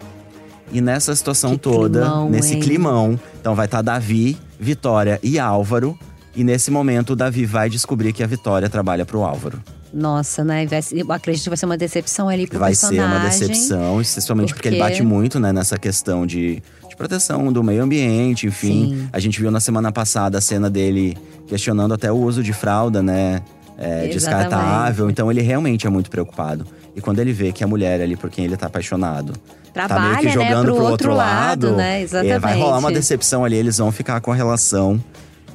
E 0.72 0.80
nessa 0.80 1.14
situação 1.14 1.52
Que 1.52 1.58
toda, 1.58 2.00
climão, 2.02 2.30
nesse 2.30 2.54
hein? 2.54 2.60
climão, 2.60 3.20
então 3.40 3.54
vai 3.54 3.66
estar 3.66 3.82
Davi, 3.82 4.36
Vitória 4.58 5.18
e 5.22 5.38
Álvaro. 5.38 5.96
E 6.34 6.44
nesse 6.44 6.70
momento, 6.70 7.14
o 7.14 7.16
Davi 7.16 7.46
vai 7.46 7.70
descobrir 7.70 8.12
que 8.12 8.22
a 8.22 8.26
Vitória 8.26 8.68
trabalha 8.68 9.06
pro 9.06 9.22
Álvaro. 9.22 9.58
Nossa, 9.94 10.44
né? 10.44 10.66
Vai 10.66 10.82
ser- 10.82 10.98
Eu 10.98 11.10
acredito 11.10 11.44
que 11.44 11.48
vai 11.48 11.56
ser 11.56 11.64
uma 11.66 11.78
decepção 11.78 12.28
ali 12.28 12.46
pro 12.46 12.58
vai 12.58 12.74
ser 12.74 12.88
personagem. 12.88 13.16
uma 13.18 13.24
decepção, 13.28 14.00
especialmente 14.00 14.52
porque... 14.52 14.68
ele 14.68 14.76
porque- 14.76 14.90
bate 14.90 15.02
muito 15.02 15.40
né, 15.40 15.52
nessa 15.52 15.78
questão 15.78 16.26
de, 16.26 16.62
de 16.96 16.98
proteção 16.98 17.52
do 17.52 17.62
meio 17.62 17.82
ambiente, 17.82 18.46
enfim. 18.46 18.96
Sim. 18.96 19.08
A 19.12 19.20
gente 19.20 19.38
viu 19.38 19.50
na 19.50 19.60
semana 19.60 19.92
passada 19.92 20.38
a 20.38 20.40
cena 20.40 20.70
dele 20.70 21.16
questionando 21.46 21.92
até 21.92 22.10
o 22.10 22.16
uso 22.16 22.42
de 22.42 22.54
fralda, 22.54 23.02
né? 23.02 23.42
É, 23.78 24.08
Exatamente. 24.08 24.12
descartável. 24.14 25.10
Então 25.10 25.30
ele 25.30 25.42
realmente 25.42 25.86
é 25.86 25.90
muito 25.90 26.10
preocupado. 26.10 26.66
E 26.96 27.00
quando 27.00 27.18
ele 27.18 27.32
vê 27.32 27.52
que 27.52 27.62
a 27.62 27.66
mulher 27.66 28.00
ali 28.00 28.16
por 28.16 28.30
quem 28.30 28.46
ele 28.46 28.56
tá 28.56 28.66
apaixonado 28.66 29.34
tá 29.74 29.86
Trabalha, 29.86 30.06
meio 30.06 30.18
que 30.20 30.24
né, 30.24 30.32
jogando 30.32 30.64
pro 30.64 30.74
pro 30.76 30.84
outro 30.84 31.14
lado, 31.14 31.76
né? 31.76 32.02
é, 32.02 32.38
vai 32.38 32.54
rolar 32.54 32.78
uma 32.78 32.78
Exatamente. 32.78 32.94
decepção 32.94 33.44
ali, 33.44 33.56
eles 33.56 33.76
vão 33.76 33.92
ficar 33.92 34.18
com 34.22 34.32
a 34.32 34.34
relação 34.34 34.98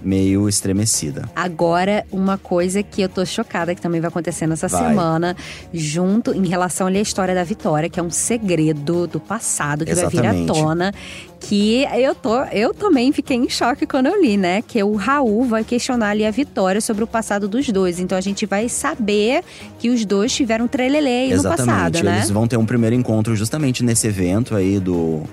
meio 0.03 0.47
estremecida. 0.49 1.29
Agora, 1.35 2.05
uma 2.11 2.37
coisa 2.37 2.81
que 2.81 3.01
eu 3.01 3.09
tô 3.09 3.25
chocada 3.25 3.75
que 3.75 3.81
também 3.81 4.01
vai 4.01 4.07
acontecer 4.09 4.47
nessa 4.47 4.67
Vai. 4.67 4.89
semana, 4.89 5.35
junto 5.73 6.33
em 6.33 6.47
relação 6.47 6.87
ali 6.87 6.97
à 6.97 7.01
história 7.01 7.35
da 7.35 7.43
Vitória, 7.43 7.89
que 7.89 7.99
é 7.99 8.03
um 8.03 8.09
segredo 8.09 9.07
do 9.07 9.19
passado 9.19 9.85
que 9.85 9.93
vai 9.93 10.07
vir 10.07 10.25
à 10.25 10.33
Exatamente. 10.33 10.47
tona. 10.47 10.93
Que 11.39 11.87
eu 11.95 12.13
tô, 12.13 12.43
eu 12.45 12.71
também 12.71 13.11
fiquei 13.11 13.35
em 13.35 13.49
choque 13.49 13.87
quando 13.87 14.05
eu 14.05 14.21
li, 14.21 14.37
né? 14.37 14.61
Que 14.61 14.83
o 14.83 14.95
Raul 14.95 15.43
vai 15.45 15.63
questionar 15.63 16.09
ali 16.11 16.23
a 16.23 16.29
Vitória 16.29 16.79
sobre 16.79 17.03
o 17.03 17.07
passado 17.07 17.47
dos 17.47 17.67
dois. 17.69 17.99
Então 17.99 18.15
a 18.15 18.21
gente 18.21 18.45
vai 18.45 18.69
saber 18.69 19.43
que 19.79 19.89
os 19.89 20.05
dois 20.05 20.31
tiveram 20.31 20.67
trelelê 20.67 21.09
aí 21.09 21.29
no 21.29 21.35
Exatamente. 21.35 21.67
passado, 21.67 22.03
né? 22.03 22.17
Eles 22.17 22.29
vão 22.29 22.47
ter 22.47 22.57
um 22.57 22.65
primeiro 22.65 22.95
encontro 22.95 23.35
justamente 23.35 23.83
nesse 23.83 24.05
evento 24.07 24.55
aí 24.55 24.79
do 24.79 25.23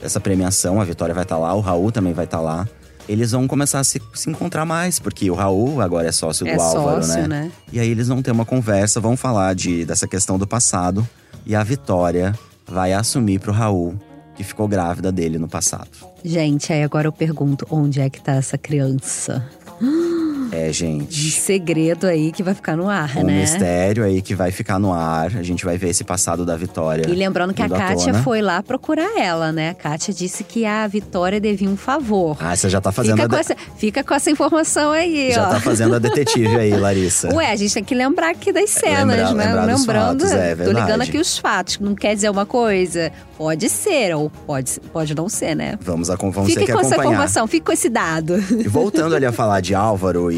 dessa 0.00 0.20
premiação. 0.20 0.80
A 0.80 0.84
Vitória 0.84 1.14
vai 1.14 1.24
estar 1.24 1.38
lá, 1.38 1.54
o 1.54 1.60
Raul 1.60 1.90
também 1.90 2.12
vai 2.12 2.24
estar 2.26 2.40
lá. 2.40 2.68
Eles 3.08 3.32
vão 3.32 3.48
começar 3.48 3.80
a 3.80 3.84
se, 3.84 4.00
se 4.14 4.28
encontrar 4.28 4.64
mais, 4.64 4.98
porque 4.98 5.30
o 5.30 5.34
Raul 5.34 5.80
agora 5.80 6.08
é 6.08 6.12
sócio 6.12 6.46
É 6.46 6.54
do 6.54 6.60
Álvaro, 6.60 7.02
sócio, 7.02 7.22
né? 7.22 7.28
né? 7.28 7.52
E 7.72 7.80
aí 7.80 7.88
eles 7.88 8.08
vão 8.08 8.22
ter 8.22 8.30
uma 8.30 8.44
conversa, 8.44 9.00
vão 9.00 9.16
falar 9.16 9.54
de, 9.54 9.84
dessa 9.84 10.06
questão 10.06 10.38
do 10.38 10.46
passado. 10.46 11.08
E 11.46 11.54
a 11.54 11.62
Vitória 11.62 12.38
vai 12.66 12.92
assumir 12.92 13.40
pro 13.40 13.52
Raul 13.52 13.98
que 14.36 14.44
ficou 14.44 14.68
grávida 14.68 15.10
dele 15.10 15.38
no 15.38 15.48
passado. 15.48 15.88
Gente, 16.24 16.72
aí 16.72 16.84
agora 16.84 17.08
eu 17.08 17.12
pergunto: 17.12 17.66
onde 17.70 18.00
é 18.00 18.08
que 18.08 18.20
tá 18.20 18.32
essa 18.32 18.56
criança? 18.56 19.44
É, 20.52 20.66
De 20.68 20.72
gente. 20.72 21.30
segredo 21.30 22.06
aí 22.06 22.32
que 22.32 22.42
vai 22.42 22.54
ficar 22.54 22.76
no 22.76 22.88
ar, 22.88 23.16
Um 23.16 23.24
né? 23.24 23.40
mistério 23.40 24.04
aí 24.04 24.22
que 24.22 24.34
vai 24.34 24.50
ficar 24.50 24.78
no 24.78 24.92
ar. 24.92 25.36
A 25.36 25.42
gente 25.42 25.64
vai 25.64 25.76
ver 25.76 25.88
esse 25.90 26.04
passado 26.04 26.44
da 26.44 26.56
Vitória. 26.56 27.08
E 27.08 27.14
lembrando 27.14 27.52
que 27.54 27.62
a 27.62 27.68
Kátia 27.68 28.12
tona. 28.12 28.22
foi 28.22 28.40
lá 28.40 28.62
procurar 28.62 29.18
ela, 29.18 29.52
né? 29.52 29.70
A 29.70 29.74
Kátia 29.74 30.12
disse 30.14 30.44
que 30.44 30.64
a 30.64 30.86
Vitória 30.86 31.40
devia 31.40 31.68
um 31.68 31.76
favor. 31.76 32.36
Ah, 32.40 32.54
você 32.56 32.68
já 32.68 32.80
tá 32.80 32.90
fazendo 32.92 33.16
Fica 33.16 33.26
a 33.26 33.28
com, 33.28 33.34
de- 33.34 33.40
essa, 33.40 33.56
fica 33.76 34.04
com 34.04 34.14
essa 34.14 34.30
informação 34.30 34.92
aí, 34.92 35.32
Já 35.32 35.46
ó. 35.48 35.50
tá 35.50 35.60
fazendo 35.60 35.94
a 35.94 35.98
detetive 35.98 36.56
aí, 36.56 36.70
Larissa. 36.78 37.34
Ué, 37.34 37.50
a 37.50 37.56
gente 37.56 37.74
tem 37.74 37.84
que 37.84 37.94
lembrar 37.94 38.30
aqui 38.30 38.52
das 38.52 38.70
cenas, 38.70 39.16
Lembrar- 39.16 39.34
né? 39.34 39.44
lembrar 39.46 39.64
Lembrando, 39.76 40.20
fatos, 40.26 40.32
é 40.32 40.54
tô 40.56 40.70
ligando 40.72 41.02
aqui 41.02 41.18
os 41.18 41.36
fatos. 41.38 41.78
Não 41.78 41.94
quer 41.94 42.14
dizer 42.14 42.30
uma 42.30 42.46
coisa? 42.46 43.12
Pode 43.36 43.68
ser, 43.68 44.14
ou 44.16 44.28
pode, 44.30 44.80
pode 44.92 45.14
não 45.14 45.28
ser, 45.28 45.54
né? 45.54 45.78
Vamos, 45.80 46.08
vamos 46.08 46.34
ter 46.34 46.44
Fique 46.46 46.66
que 46.66 46.72
com 46.72 46.80
essa 46.80 46.88
acompanhar. 46.94 47.12
informação, 47.12 47.46
fique 47.46 47.64
com 47.66 47.72
esse 47.72 47.88
dado. 47.88 48.36
E 48.50 48.66
voltando 48.66 49.14
ali 49.14 49.24
a 49.26 49.30
falar 49.30 49.60
de 49.60 49.76
Álvaro 49.76 50.32
e, 50.32 50.37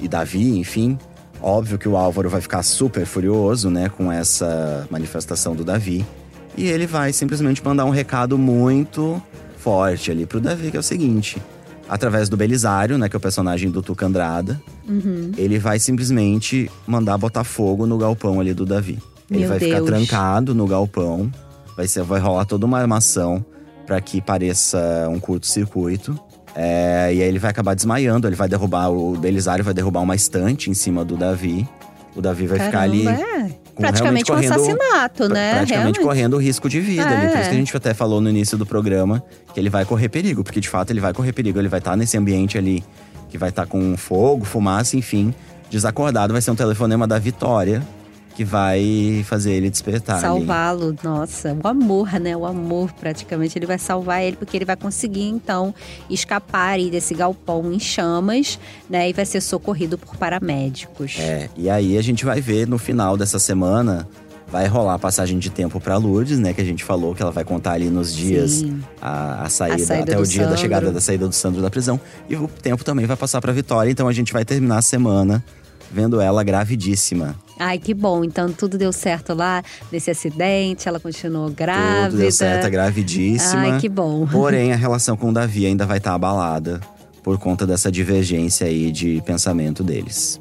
e 0.00 0.08
Davi, 0.08 0.58
enfim. 0.58 0.98
Óbvio 1.40 1.78
que 1.78 1.88
o 1.88 1.96
Álvaro 1.96 2.28
vai 2.28 2.40
ficar 2.40 2.62
super 2.62 3.06
furioso, 3.06 3.70
né, 3.70 3.88
com 3.88 4.10
essa 4.10 4.86
manifestação 4.90 5.54
do 5.54 5.64
Davi. 5.64 6.04
E 6.56 6.66
ele 6.66 6.86
vai 6.86 7.12
simplesmente 7.12 7.64
mandar 7.64 7.84
um 7.84 7.90
recado 7.90 8.36
muito 8.36 9.22
forte 9.58 10.10
ali 10.10 10.26
pro 10.26 10.40
Davi, 10.40 10.70
que 10.72 10.76
é 10.76 10.80
o 10.80 10.82
seguinte. 10.82 11.40
Através 11.88 12.28
do 12.28 12.36
Belisário, 12.36 12.98
né, 12.98 13.08
que 13.08 13.14
é 13.16 13.18
o 13.18 13.20
personagem 13.20 13.70
do 13.70 13.80
Tuca 13.82 14.06
Andrada, 14.06 14.60
Uhum. 14.88 15.32
ele 15.36 15.58
vai 15.58 15.78
simplesmente 15.78 16.70
mandar 16.86 17.16
botar 17.18 17.44
fogo 17.44 17.86
no 17.86 17.96
galpão 17.98 18.40
ali 18.40 18.52
do 18.52 18.64
Davi. 18.66 18.98
Ele 19.30 19.40
Meu 19.40 19.48
vai 19.50 19.58
ficar 19.58 19.76
Deus. 19.76 19.86
trancado 19.86 20.54
no 20.54 20.66
galpão, 20.66 21.30
vai, 21.76 21.86
ser, 21.86 22.02
vai 22.02 22.18
rolar 22.18 22.44
toda 22.46 22.66
uma 22.66 22.78
armação 22.78 23.44
para 23.86 24.00
que 24.00 24.20
pareça 24.20 25.08
um 25.10 25.20
curto-circuito. 25.20 26.18
É, 26.60 27.14
e 27.14 27.22
aí 27.22 27.28
ele 27.28 27.38
vai 27.38 27.50
acabar 27.52 27.72
desmaiando, 27.74 28.26
ele 28.26 28.34
vai 28.34 28.48
derrubar, 28.48 28.90
o 28.90 29.16
Belisário 29.16 29.64
vai 29.64 29.72
derrubar 29.72 30.00
uma 30.00 30.16
estante 30.16 30.68
em 30.70 30.74
cima 30.74 31.04
do 31.04 31.16
Davi. 31.16 31.68
O 32.16 32.20
Davi 32.20 32.48
vai 32.48 32.58
ficar 32.58 32.80
ali 32.80 33.04
Caramba, 33.04 33.22
é. 33.22 33.48
com- 33.76 33.82
Praticamente 33.82 34.32
um 34.32 34.34
assassinato, 34.34 35.28
né? 35.28 35.52
praticamente 35.54 35.72
Realmente. 35.72 36.00
correndo 36.00 36.36
risco 36.36 36.68
de 36.68 36.80
vida 36.80 37.06
ali. 37.06 37.28
Por 37.28 37.36
É. 37.36 37.40
isso 37.40 37.48
que 37.50 37.54
a 37.54 37.58
gente 37.58 37.76
até 37.76 37.94
falou 37.94 38.20
no 38.20 38.28
início 38.28 38.58
do 38.58 38.66
programa 38.66 39.22
que 39.54 39.60
ele 39.60 39.70
vai 39.70 39.84
correr 39.84 40.08
perigo, 40.08 40.42
porque 40.42 40.58
de 40.58 40.68
fato 40.68 40.90
ele 40.90 40.98
vai 41.00 41.12
correr 41.12 41.32
perigo. 41.32 41.60
Ele 41.60 41.68
vai 41.68 41.78
estar 41.78 41.96
nesse 41.96 42.18
ambiente 42.18 42.58
ali 42.58 42.82
que 43.28 43.38
vai 43.38 43.50
estar 43.50 43.66
com 43.66 43.96
fogo, 43.96 44.44
fumaça, 44.44 44.96
enfim, 44.96 45.32
desacordado. 45.70 46.32
Vai 46.32 46.42
ser 46.42 46.50
um 46.50 46.56
telefonema 46.56 47.06
da 47.06 47.20
Vitória 47.20 47.80
que 48.38 48.44
vai 48.44 49.24
fazer 49.26 49.50
ele 49.50 49.68
despertar. 49.68 50.20
Salvá-lo, 50.20 50.94
nossa, 51.02 51.58
o 51.60 51.66
amor, 51.66 52.20
né? 52.20 52.36
O 52.36 52.46
amor, 52.46 52.92
praticamente, 52.92 53.58
ele 53.58 53.66
vai 53.66 53.80
salvar 53.80 54.22
ele, 54.22 54.36
porque 54.36 54.56
ele 54.56 54.64
vai 54.64 54.76
conseguir, 54.76 55.24
então, 55.24 55.74
escapar 56.08 56.74
aí 56.74 56.88
desse 56.88 57.14
galpão 57.14 57.72
em 57.72 57.80
chamas, 57.80 58.56
né? 58.88 59.10
E 59.10 59.12
vai 59.12 59.26
ser 59.26 59.40
socorrido 59.40 59.98
por 59.98 60.16
paramédicos. 60.16 61.16
É, 61.18 61.50
e 61.56 61.68
aí 61.68 61.98
a 61.98 62.02
gente 62.02 62.24
vai 62.24 62.40
ver 62.40 62.68
no 62.68 62.78
final 62.78 63.16
dessa 63.16 63.40
semana. 63.40 64.06
Vai 64.46 64.68
rolar 64.68 64.94
a 64.94 64.98
passagem 65.00 65.36
de 65.36 65.50
tempo 65.50 65.80
pra 65.80 65.96
Lourdes, 65.96 66.38
né? 66.38 66.54
Que 66.54 66.60
a 66.60 66.64
gente 66.64 66.84
falou 66.84 67.16
que 67.16 67.20
ela 67.20 67.32
vai 67.32 67.42
contar 67.44 67.72
ali 67.72 67.90
nos 67.90 68.14
dias 68.14 68.64
a, 69.02 69.42
a 69.42 69.48
saída, 69.50 69.82
A 69.82 69.86
saída 69.86 70.12
até 70.12 70.18
o 70.18 70.24
dia 70.24 70.42
da 70.42 70.50
Sandro. 70.50 70.60
chegada 70.60 70.92
da 70.92 71.00
saída 71.00 71.26
do 71.26 71.34
Sandro 71.34 71.60
da 71.60 71.68
prisão. 71.68 72.00
E 72.30 72.36
o 72.36 72.46
tempo 72.46 72.84
também 72.84 73.04
vai 73.04 73.16
passar 73.16 73.40
pra 73.40 73.52
Vitória, 73.52 73.90
então 73.90 74.06
a 74.06 74.12
gente 74.12 74.32
vai 74.32 74.44
terminar 74.44 74.78
a 74.78 74.82
semana 74.82 75.44
vendo 75.90 76.20
ela 76.20 76.44
gravidíssima. 76.44 77.34
Ai, 77.58 77.78
que 77.78 77.92
bom. 77.94 78.24
Então, 78.24 78.52
tudo 78.52 78.78
deu 78.78 78.92
certo 78.92 79.34
lá 79.34 79.62
nesse 79.90 80.10
acidente, 80.10 80.88
ela 80.88 81.00
continuou 81.00 81.50
grávida. 81.50 82.10
Tudo 82.10 82.18
deu 82.20 82.32
certo, 82.32 82.66
é 82.66 82.70
gravidíssima. 82.70 83.62
Ai, 83.62 83.80
que 83.80 83.88
bom. 83.88 84.26
Porém, 84.26 84.72
a 84.72 84.76
relação 84.76 85.16
com 85.16 85.30
o 85.30 85.32
Davi 85.32 85.66
ainda 85.66 85.84
vai 85.86 85.98
estar 85.98 86.14
abalada 86.14 86.80
por 87.22 87.38
conta 87.38 87.66
dessa 87.66 87.90
divergência 87.90 88.66
aí 88.66 88.90
de 88.90 89.22
pensamento 89.26 89.82
deles. 89.82 90.40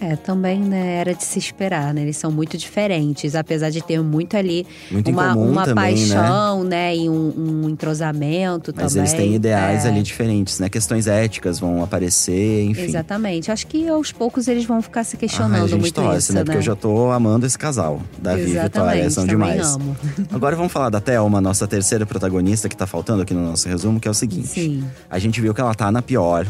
É, 0.00 0.14
também, 0.16 0.60
né, 0.60 0.96
era 0.96 1.14
de 1.14 1.24
se 1.24 1.38
esperar, 1.38 1.92
né? 1.94 2.02
Eles 2.02 2.16
são 2.16 2.30
muito 2.30 2.56
diferentes, 2.58 3.34
apesar 3.34 3.70
de 3.70 3.82
ter 3.82 4.00
muito 4.02 4.36
ali 4.36 4.66
Muito 4.90 5.10
uma, 5.10 5.34
uma 5.34 5.64
também, 5.64 5.94
né? 6.06 6.14
paixão, 6.14 6.64
né? 6.64 6.96
E 6.96 7.08
um, 7.08 7.62
um 7.64 7.68
entrosamento 7.68 8.72
Mas 8.76 8.92
também. 8.92 8.98
eles 9.08 9.12
têm 9.18 9.34
ideais 9.34 9.84
É. 9.84 9.88
ali 9.88 10.02
diferentes, 10.02 10.58
né? 10.60 10.68
Questões 10.68 11.06
éticas 11.06 11.58
vão 11.58 11.82
aparecer, 11.82 12.64
enfim. 12.64 12.82
Exatamente. 12.82 13.50
Acho 13.50 13.66
que 13.66 13.88
aos 13.88 14.12
poucos 14.12 14.48
eles 14.48 14.64
vão 14.64 14.80
ficar 14.82 15.04
se 15.04 15.16
Ah, 15.16 15.18
questionando 15.18 15.64
a 15.64 15.66
gente 15.66 15.80
muito 15.80 15.94
torce, 15.94 16.18
isso, 16.18 16.32
né? 16.32 16.40
né? 16.40 16.44
Porque 16.44 16.58
eu 16.58 16.62
já 16.62 16.76
tô 16.76 17.10
amando 17.10 17.46
esse 17.46 17.58
casal. 17.58 18.00
Davi 18.18 18.42
e 18.42 18.58
Vitória, 18.58 19.10
são 19.10 19.26
demais. 19.26 19.74
amo. 19.74 19.96
Agora 20.30 20.54
vamos 20.56 20.72
falar 20.72 20.90
da 20.90 21.00
Thelma, 21.00 21.40
nossa 21.40 21.66
terceira 21.66 22.04
protagonista 22.06 22.68
que 22.68 22.76
tá 22.76 22.86
faltando 22.86 23.22
aqui 23.22 23.32
no 23.34 23.42
nosso 23.42 23.68
resumo, 23.68 23.98
que 23.98 24.06
é 24.08 24.10
o 24.10 24.14
seguinte. 24.14 24.46
Sim. 24.48 24.84
A 25.10 25.18
gente 25.18 25.40
viu 25.40 25.54
que 25.54 25.60
ela 25.60 25.74
tá 25.74 25.90
na 25.90 26.02
pior, 26.02 26.46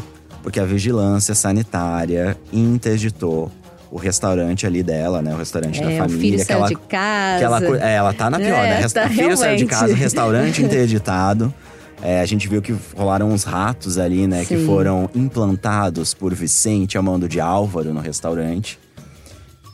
porque 0.47 0.61
a 0.61 0.65
vigilância 0.65 1.35
sanitária 1.35 2.37
interditou 2.53 3.51
o 3.91 3.97
restaurante 3.97 4.65
ali 4.65 4.81
dela, 4.81 5.21
né? 5.21 5.33
O 5.33 5.37
restaurante 5.37 5.81
da 5.81 5.91
É, 5.91 5.95
o 5.95 5.97
família. 6.07 6.21
filho 6.21 6.45
que 6.45 6.51
ela, 6.53 6.67
de 6.69 6.75
casa. 6.77 7.37
que 7.39 7.43
ela, 7.43 7.85
é, 7.85 7.95
ela 7.95 8.13
tá 8.13 8.29
na 8.29 8.37
pior, 8.39 8.47
É, 8.63 8.69
né? 8.69 8.79
Resta- 8.79 9.01
tá, 9.01 9.07
o 9.07 9.09
filho 9.09 9.35
saiu 9.35 9.57
de 9.57 9.65
realmente. 9.65 9.67
casa, 9.67 9.93
restaurante 9.93 10.61
interditado. 10.63 11.53
É, 12.01 12.21
a 12.21 12.25
gente 12.25 12.47
viu 12.47 12.61
que 12.61 12.73
rolaram 12.95 13.27
uns 13.29 13.43
ratos 13.43 13.97
ali, 13.97 14.25
né? 14.25 14.45
Que 14.45 14.55
Sim. 14.57 14.65
foram 14.65 15.09
implantados 15.13 16.13
por 16.13 16.33
Vicente, 16.33 16.97
a 16.97 17.01
mando 17.01 17.27
de 17.27 17.41
Álvaro, 17.41 17.93
no 17.93 17.99
restaurante. 17.99 18.79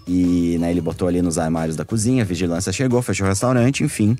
E 0.08 0.58
né, 0.60 0.72
ele 0.72 0.82
botou 0.82 1.08
ali 1.08 1.22
nos 1.22 1.38
armários 1.38 1.75
da 1.75 1.86
cozinha, 1.86 2.24
a 2.24 2.25
vigilância 2.25 2.72
chegou, 2.74 3.00
fechou 3.03 3.27
o 3.27 3.30
restaurante, 3.30 3.84
enfim. 3.84 4.18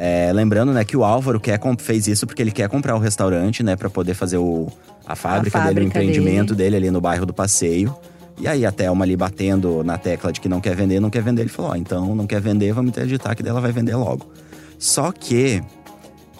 É, 0.00 0.32
lembrando, 0.32 0.72
né, 0.72 0.84
que 0.84 0.96
o 0.96 1.04
Álvaro 1.04 1.40
quer, 1.40 1.60
fez 1.78 2.06
isso 2.06 2.24
porque 2.24 2.40
ele 2.40 2.52
quer 2.52 2.68
comprar 2.68 2.94
o 2.94 3.00
restaurante, 3.00 3.64
né, 3.64 3.74
para 3.74 3.90
poder 3.90 4.14
fazer 4.14 4.38
o, 4.38 4.68
a 5.04 5.16
fábrica, 5.16 5.58
dele, 5.58 5.64
o 5.64 5.68
fábrica 5.68 5.86
empreendimento 5.88 6.54
dele. 6.54 6.76
ali 6.76 6.90
no 6.90 7.00
bairro 7.00 7.26
do 7.26 7.34
Passeio. 7.34 7.94
E 8.40 8.46
aí 8.46 8.64
a 8.64 8.70
Thelma 8.70 9.04
ali 9.04 9.16
batendo 9.16 9.82
na 9.82 9.98
tecla 9.98 10.32
de 10.32 10.40
que 10.40 10.48
não 10.48 10.60
quer 10.60 10.76
vender, 10.76 11.00
não 11.00 11.10
quer 11.10 11.22
vender, 11.22 11.42
ele 11.42 11.48
falou: 11.48 11.72
ó, 11.72 11.74
então 11.74 12.14
não 12.14 12.26
quer 12.26 12.40
vender, 12.40 12.72
vamos 12.72 12.90
interditar 12.90 13.34
que 13.34 13.42
dela 13.42 13.60
vai 13.60 13.72
vender 13.72 13.96
logo. 13.96 14.30
Só 14.78 15.10
que 15.10 15.60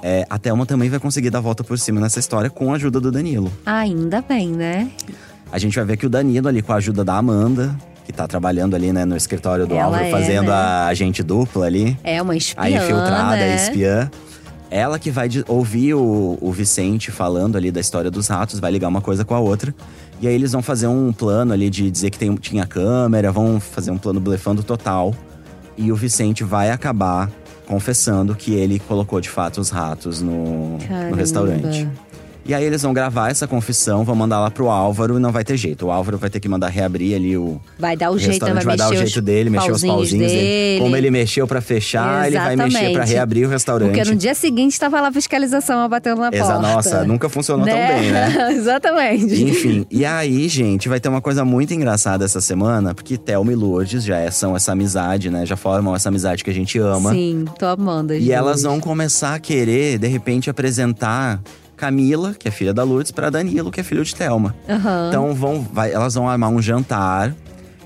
é, 0.01 0.25
a 0.31 0.39
Thelma 0.39 0.65
também 0.65 0.89
vai 0.89 1.01
conseguir 1.01 1.31
dar 1.31 1.39
a 1.39 1.43
volta 1.43 1.65
por 1.65 1.77
cima 1.77 2.01
nessa 2.01 2.21
história 2.21 2.49
com 2.49 2.73
a 2.73 2.77
ajuda 2.77 3.01
do 3.01 3.11
Danilo. 3.11 3.51
Ainda 3.67 4.23
bem, 4.23 4.51
né? 4.51 4.91
A 5.51 5.59
gente 5.59 5.75
vai 5.75 5.85
ver 5.85 5.97
que 5.97 6.07
o 6.07 6.09
Danilo 6.09 6.47
ali 6.47 6.63
com 6.63 6.73
a 6.73 6.77
ajuda 6.77 7.05
da 7.05 7.17
Amanda, 7.17 7.75
que 8.09 8.13
tá 8.15 8.27
trabalhando 8.27 8.75
ali, 8.75 8.91
né, 8.91 9.05
no 9.05 9.15
escritório 9.15 9.67
do 9.67 9.75
Ela 9.75 9.85
Álvaro, 9.85 10.05
é, 10.05 10.11
fazendo 10.11 10.47
né? 10.47 10.55
a 10.55 10.87
agente 10.87 11.23
dupla 11.23 11.67
ali. 11.67 11.95
É 12.03 12.23
uma 12.23 12.35
espiã, 12.35 12.65
A 12.65 12.71
infiltrada, 12.71 13.37
né? 13.37 13.53
a 13.53 13.55
espiã. 13.55 14.11
Ela 14.71 14.99
que 14.99 15.11
vai 15.11 15.29
ouvir 15.47 15.93
o, 15.93 16.39
o 16.41 16.51
Vicente 16.51 17.11
falando 17.11 17.57
ali 17.57 17.71
da 17.71 17.81
história 17.81 18.11
dos 18.11 18.27
ratos, 18.27 18.61
vai 18.61 18.73
ligar 18.73 18.89
uma 18.89 19.03
coisa 19.03 19.27
com 19.27 19.35
a 19.35 19.39
outra. 19.39 19.75
E 20.23 20.27
aí 20.27 20.35
eles 20.35 20.53
vão 20.53 20.63
fazer 20.63 20.87
um 20.87 21.13
plano 21.13 21.53
ali 21.53 21.69
de 21.69 21.91
dizer 21.91 22.09
que 22.09 22.19
tem, 22.19 22.35
tinha 22.37 22.67
câmera, 22.67 23.31
vão 23.31 23.61
fazer 23.61 23.91
um 23.91 23.99
plano 23.99 24.21
blefando 24.21 24.63
total. 24.63 25.15
E 25.77 25.93
o 25.93 25.97
Vicente 25.97 26.43
vai 26.43 26.71
acabar 26.71 27.31
confessando 27.67 28.35
que 28.35 28.55
ele 28.55 28.79
colocou 28.79 29.21
de 29.21 29.29
fato 29.29 29.61
os 29.61 29.69
ratos 29.69 30.23
no, 30.23 30.79
no 31.11 31.15
restaurante. 31.15 31.87
E 32.49 32.55
aí 32.55 32.65
eles 32.65 32.81
vão 32.81 32.95
gravar 32.95 33.31
essa 33.31 33.47
confissão, 33.47 34.05
vão 34.05 34.15
mandar 34.17 34.41
lá 34.41 34.51
pro 34.51 34.71
Álvaro 34.71 35.19
e 35.19 35.21
não 35.21 35.31
vai 35.31 35.45
ter 35.45 35.55
jeito. 35.59 35.85
O 35.87 35.91
Álvaro 35.91 36.17
vai 36.17 36.31
ter 36.31 36.41
que 36.41 36.49
mandar 36.49 36.69
reabrir 36.69 37.15
ali 37.15 37.37
o. 37.37 37.61
Vai 37.79 37.95
dar 37.95 38.11
o 38.11 38.19
jeito, 38.19 38.31
né? 38.31 38.33
restaurante 38.33 38.65
vai, 38.65 38.65
vai 38.65 38.77
dar 38.79 38.91
o 38.91 38.97
jeito 38.97 39.21
dele, 39.21 39.51
mexer 39.51 39.71
os 39.71 39.83
pauzinhos 39.85 40.31
dele. 40.33 40.41
dele. 40.43 40.81
Como 40.81 40.97
ele 40.97 41.11
mexeu 41.11 41.47
pra 41.47 41.61
fechar, 41.61 42.27
ele 42.27 42.39
vai 42.39 42.57
mexer 42.57 42.71
pra 42.79 42.85
Exatamente. 42.89 43.13
reabrir 43.13 43.47
o 43.47 43.51
restaurante. 43.51 43.95
Porque 43.95 44.11
no 44.11 44.17
dia 44.17 44.35
seguinte 44.35 44.73
estava 44.73 44.99
lá 44.99 45.09
a 45.09 45.13
fiscalização 45.13 45.87
batendo 45.91 46.23
na 46.23 46.31
Exa- 46.33 46.45
porta. 46.55 46.63
Nossa, 46.63 47.05
nunca 47.05 47.29
funcionou 47.29 47.67
tão 47.67 47.77
bem, 47.77 48.11
né? 48.13 48.53
Exatamente. 48.57 49.45
Enfim, 49.45 49.87
e 49.91 50.07
aí, 50.07 50.49
gente, 50.49 50.89
vai 50.89 50.99
ter 50.99 51.11
uma 51.11 51.21
coisa 51.21 51.45
muito 51.45 51.75
engraçada 51.75 52.25
essa 52.25 52.41
semana, 52.41 52.95
porque 52.95 53.19
Thelma 53.19 53.53
e 53.53 53.57
Lourdes 53.57 54.03
já 54.03 54.17
é- 54.17 54.31
são 54.31 54.57
essa 54.57 54.73
amizade, 54.73 55.29
né? 55.29 55.45
Já 55.45 55.55
formam 55.55 55.95
essa 55.95 56.09
amizade 56.09 56.43
que 56.43 56.49
a 56.49 56.55
gente 56.55 56.79
ama. 56.79 57.13
Sim, 57.13 57.45
tô 57.59 57.67
amando. 57.67 58.15
E 58.15 58.33
elas 58.33 58.63
vão 58.63 58.81
começar 58.81 59.35
a 59.35 59.39
querer, 59.39 59.99
de 59.99 60.09
repente, 60.09 60.49
apresentar 60.49 61.43
Camila, 61.79 62.35
que 62.39 62.47
é 62.49 62.51
filha 62.51 62.75
da 62.75 62.83
Lourdes, 62.83 63.13
pra 63.13 63.31
Danilo, 63.31 63.71
que 63.71 63.81
é 63.81 63.83
filho 63.83 64.05
de 64.05 64.15
Thelma. 64.15 64.55
Aham. 64.69 65.07
Então 65.09 65.33
vão, 65.35 65.63
vai- 65.73 65.93
elas 65.93 66.15
vão 66.15 66.29
armar 66.29 66.51
um 66.51 66.61
jantar 66.61 67.35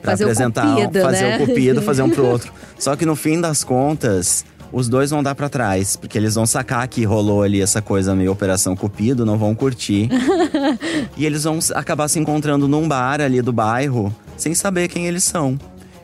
pra 0.01 0.13
Fazer 0.13 0.25
o 0.25 0.27
apresentar, 0.27 0.75
cupido, 0.75 1.01
fazer 1.01 1.23
né? 1.23 1.37
o 1.37 1.47
cupido, 1.47 1.83
fazer 1.83 2.03
um 2.03 2.11
pro 2.11 2.27
outro. 2.27 2.53
Só 2.79 2.97
que 2.97 3.07
no 3.07 3.15
fim 3.15 3.41
das 3.41 3.63
contas, 3.63 4.45
os 4.73 4.89
dois 4.89 5.11
vão 5.11 5.23
dar 5.23 5.35
pra 5.37 5.49
trás, 5.49 5.95
porque 5.95 6.19
eles 6.19 6.35
vão 6.35 6.45
sacar 6.47 6.89
que 6.89 7.05
rolou 7.05 7.43
ali 7.43 7.61
essa 7.61 7.81
coisa 7.81 8.15
meio 8.17 8.33
operação 8.33 8.75
cupido, 8.75 9.25
não 9.25 9.39
vão 9.39 9.55
curtir. 9.55 10.09
e 11.17 11.25
eles 11.27 11.45
vão 11.45 11.59
acabar 11.75 12.09
se 12.09 12.19
encontrando 12.19 12.67
num 12.67 12.89
bar 12.89 13.21
ali 13.21 13.41
do 13.43 13.53
bairro, 13.53 14.13
sem 14.37 14.55
saber 14.55 14.89
quem 14.89 15.07
eles 15.07 15.23
são. 15.25 15.59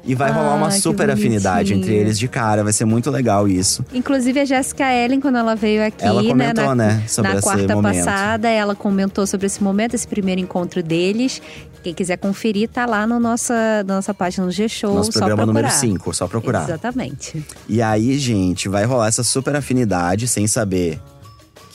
E 0.09 0.15
vai 0.15 0.33
rolar 0.33 0.55
uma 0.55 0.69
Ah, 0.69 0.71
super 0.71 1.11
afinidade 1.11 1.75
entre 1.75 1.93
eles 1.95 2.19
de 2.19 2.27
cara, 2.27 2.65
vai 2.65 2.73
ser 2.73 2.87
muito 2.87 3.11
legal 3.11 3.47
isso. 3.47 3.85
Inclusive 3.93 4.41
a 4.41 4.45
Jéssica 4.47 4.91
Ellen, 4.91 5.21
quando 5.21 5.37
ela 5.37 5.55
veio 5.55 5.85
aqui, 5.87 6.03
Ela 6.03 6.23
né, 6.23 6.29
comentou, 6.31 6.65
na, 6.65 6.75
né, 6.75 7.03
sobre 7.07 7.35
na 7.35 7.43
quarta 7.43 7.75
momento. 7.77 7.95
passada, 8.05 8.49
ela 8.49 8.75
comentou 8.75 9.27
sobre 9.27 9.47
esse 9.47 9.63
momento, 9.63 9.95
esse 9.95 10.09
primeiro 10.09 10.41
encontro 10.41 10.83
deles. 10.83 11.43
Quem 11.83 11.93
quiser 11.93 12.17
conferir, 12.17 12.71
tá 12.71 12.87
lá 12.87 13.07
no 13.07 13.21
nossa, 13.21 13.85
na 13.87 13.97
nossa 13.97 14.15
página 14.15 14.47
no 14.47 14.51
G-Show. 14.51 14.95
Nosso 14.95 15.13
só 15.13 15.19
programa 15.21 15.45
número 15.47 15.69
procurar. 15.69 15.81
5, 15.81 16.15
só 16.15 16.27
procurar. 16.27 16.65
Exatamente. 16.65 17.45
E 17.69 17.83
aí, 17.83 18.19
gente, 18.19 18.69
vai 18.69 18.85
rolar 18.87 19.09
essa 19.09 19.23
super 19.23 19.55
afinidade 19.57 20.27
sem 20.27 20.47
saber 20.47 20.99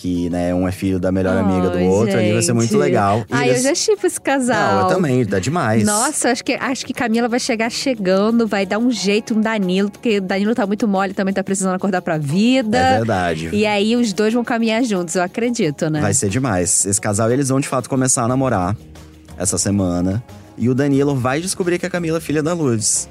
que, 0.04 0.30
né, 0.30 0.54
um 0.54 0.68
é 0.68 0.72
filho 0.74 1.00
da 1.00 1.14
melhor 1.14 1.38
amiga 1.38 1.70
do 1.70 1.80
outro. 1.86 2.18
Ali 2.18 2.34
vai 2.34 2.42
ser 2.42 2.52
muito 2.52 2.72
gente. 2.72 2.78
legal. 2.78 3.20
E 3.22 3.34
Ai, 3.34 3.48
eles- 3.52 3.64
eu 3.64 3.70
já 3.70 3.76
chipo 3.76 4.06
esse 4.06 4.20
casal. 4.20 4.76
Não, 4.76 4.82
eu 4.82 4.88
também, 4.96 5.26
tá 5.26 5.40
demais. 5.40 5.86
Nossa, 5.86 6.30
acho 6.30 6.44
que, 6.44 6.52
acho 6.56 6.86
que 6.86 6.94
Camila 6.94 7.30
vai 7.30 7.40
chegar 7.40 7.70
chegando, 7.70 8.46
vai 8.46 8.66
dar 8.66 8.80
um 8.80 8.92
jeito 8.92 9.34
no 9.34 9.42
Danilo, 9.42 9.90
porque 9.90 10.18
o 10.18 10.22
Danilo 10.22 10.54
tá 10.54 10.68
muito 10.68 10.86
mole, 10.90 11.14
também 11.14 11.34
tá 11.34 11.42
precisando 11.42 11.76
acordar 11.76 12.02
pra 12.02 12.18
vida. 12.18 12.78
É 12.78 12.98
verdade. 12.98 13.50
E 13.54 13.66
aí 13.66 13.96
os 13.96 14.12
dois 14.12 14.34
vão 14.34 14.44
caminhar 14.44 14.84
juntos, 14.84 15.16
eu 15.16 15.24
acredito, 15.24 15.90
né? 15.90 16.02
Vai 16.02 16.14
ser 16.14 16.28
demais. 16.28 16.86
Esse 16.86 17.00
casal, 17.00 17.32
eles 17.32 17.48
vão 17.48 17.62
de 17.62 17.70
fato 17.70 17.90
começar 17.90 18.24
a 18.24 18.28
namorar 18.28 18.76
essa 19.38 19.58
semana. 19.58 20.22
E 20.58 20.68
o 20.68 20.76
Danilo 20.76 21.16
vai 21.16 21.40
descobrir 21.40 21.80
que 21.80 21.86
a 21.86 21.90
Camila 21.90 22.18
é 22.18 22.22
filha 22.22 22.44
da 22.44 22.52
Lourdes. 22.54 23.08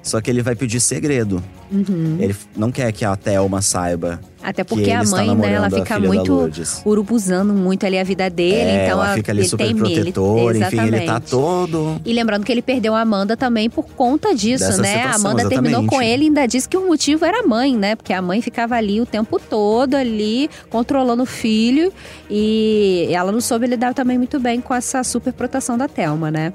Só 0.00 0.20
que 0.20 0.30
ele 0.30 0.42
vai 0.42 0.54
pedir 0.54 0.78
segredo. 0.78 1.42
Uhum. 1.70 2.16
Ele 2.20 2.36
não 2.56 2.70
quer 2.70 2.92
que 2.92 3.04
a 3.04 3.16
Thelma 3.16 3.60
saiba. 3.62 4.20
Até 4.42 4.62
que 4.62 4.68
porque 4.68 4.84
ele 4.84 4.92
a 4.92 5.02
está 5.02 5.16
mãe, 5.16 5.34
né, 5.34 5.52
ela 5.54 5.68
fica 5.68 5.98
muito 5.98 6.48
urubuzando 6.84 7.52
muito 7.52 7.84
ali 7.84 7.98
a 7.98 8.04
vida 8.04 8.30
dele, 8.30 8.54
É, 8.54 8.84
então 8.86 9.02
ela 9.02 9.14
fica 9.14 9.32
ali 9.32 9.40
ele 9.40 9.48
super 9.48 9.74
protetora, 9.74 10.58
enfim, 10.58 10.80
ele 10.86 11.00
tá 11.00 11.18
todo. 11.18 12.00
E 12.04 12.12
lembrando 12.12 12.44
que 12.44 12.52
ele 12.52 12.62
perdeu 12.62 12.94
a 12.94 13.00
Amanda 13.00 13.36
também 13.36 13.68
por 13.68 13.84
conta 13.84 14.32
disso, 14.34 14.64
Dessa 14.64 14.80
né? 14.80 14.88
situação, 14.88 15.30
a 15.30 15.32
Amanda 15.32 15.48
terminou 15.48 15.80
exatamente. 15.82 15.90
com 15.90 16.00
ele 16.00 16.24
e 16.24 16.26
ainda 16.28 16.46
disse 16.46 16.68
que 16.68 16.76
o 16.76 16.86
motivo 16.86 17.24
era 17.24 17.40
a 17.40 17.46
mãe, 17.46 17.76
né? 17.76 17.96
Porque 17.96 18.12
a 18.12 18.22
mãe 18.22 18.40
ficava 18.40 18.76
ali 18.76 19.00
o 19.00 19.06
tempo 19.06 19.40
todo 19.40 19.96
ali, 19.96 20.48
controlando 20.70 21.24
o 21.24 21.26
filho. 21.26 21.92
E 22.30 23.08
ela 23.10 23.32
não 23.32 23.40
soube 23.40 23.66
lidar 23.66 23.94
também 23.94 24.16
muito 24.16 24.38
bem 24.38 24.60
com 24.60 24.72
essa 24.72 25.02
super 25.02 25.32
proteção 25.32 25.76
da 25.76 25.88
Thelma, 25.88 26.30
né? 26.30 26.52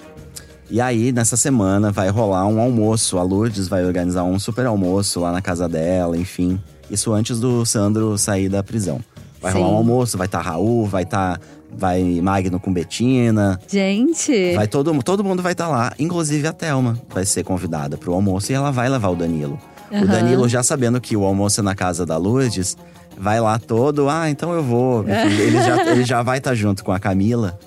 E 0.71 0.79
aí, 0.79 1.11
nessa 1.11 1.35
semana, 1.35 1.91
vai 1.91 2.07
rolar 2.07 2.47
um 2.47 2.59
almoço. 2.61 3.17
A 3.17 3.23
Lourdes 3.23 3.67
vai 3.67 3.85
organizar 3.85 4.23
um 4.23 4.39
super 4.39 4.65
almoço 4.65 5.19
lá 5.19 5.29
na 5.29 5.41
casa 5.41 5.67
dela, 5.67 6.17
enfim. 6.17 6.57
Isso 6.89 7.11
antes 7.11 7.41
do 7.41 7.65
Sandro 7.65 8.17
sair 8.17 8.47
da 8.47 8.63
prisão. 8.63 9.01
Vai 9.41 9.51
Sim. 9.51 9.57
rolar 9.57 9.73
um 9.73 9.77
almoço, 9.77 10.17
vai 10.17 10.27
estar 10.27 10.39
Raul, 10.39 10.85
vai 10.87 11.03
estar. 11.03 11.41
vai 11.69 12.21
Magno 12.21 12.57
com 12.57 12.71
Betina. 12.71 13.59
Gente. 13.67 14.55
Vai 14.55 14.65
todo, 14.65 14.97
todo 15.03 15.23
mundo 15.25 15.43
vai 15.43 15.51
estar 15.51 15.67
lá, 15.67 15.91
inclusive 15.99 16.47
a 16.47 16.53
Thelma 16.53 16.97
vai 17.09 17.25
ser 17.25 17.43
convidada 17.43 17.97
pro 17.97 18.13
almoço 18.13 18.51
e 18.51 18.55
ela 18.55 18.71
vai 18.71 18.87
levar 18.87 19.09
o 19.09 19.15
Danilo. 19.15 19.59
O 19.91 19.95
Aham. 19.95 20.05
Danilo, 20.05 20.47
já 20.47 20.63
sabendo 20.63 21.01
que 21.01 21.17
o 21.17 21.25
almoço 21.25 21.59
é 21.59 21.63
na 21.63 21.75
casa 21.75 22.05
da 22.05 22.15
Lourdes, 22.15 22.77
vai 23.17 23.41
lá 23.41 23.59
todo, 23.59 24.07
ah, 24.09 24.29
então 24.29 24.53
eu 24.53 24.63
vou. 24.63 25.03
Ele, 25.09 25.61
já, 25.61 25.91
ele 25.91 26.03
já 26.05 26.21
vai 26.21 26.37
estar 26.37 26.55
junto 26.55 26.81
com 26.83 26.93
a 26.93 26.99
Camila. 26.99 27.59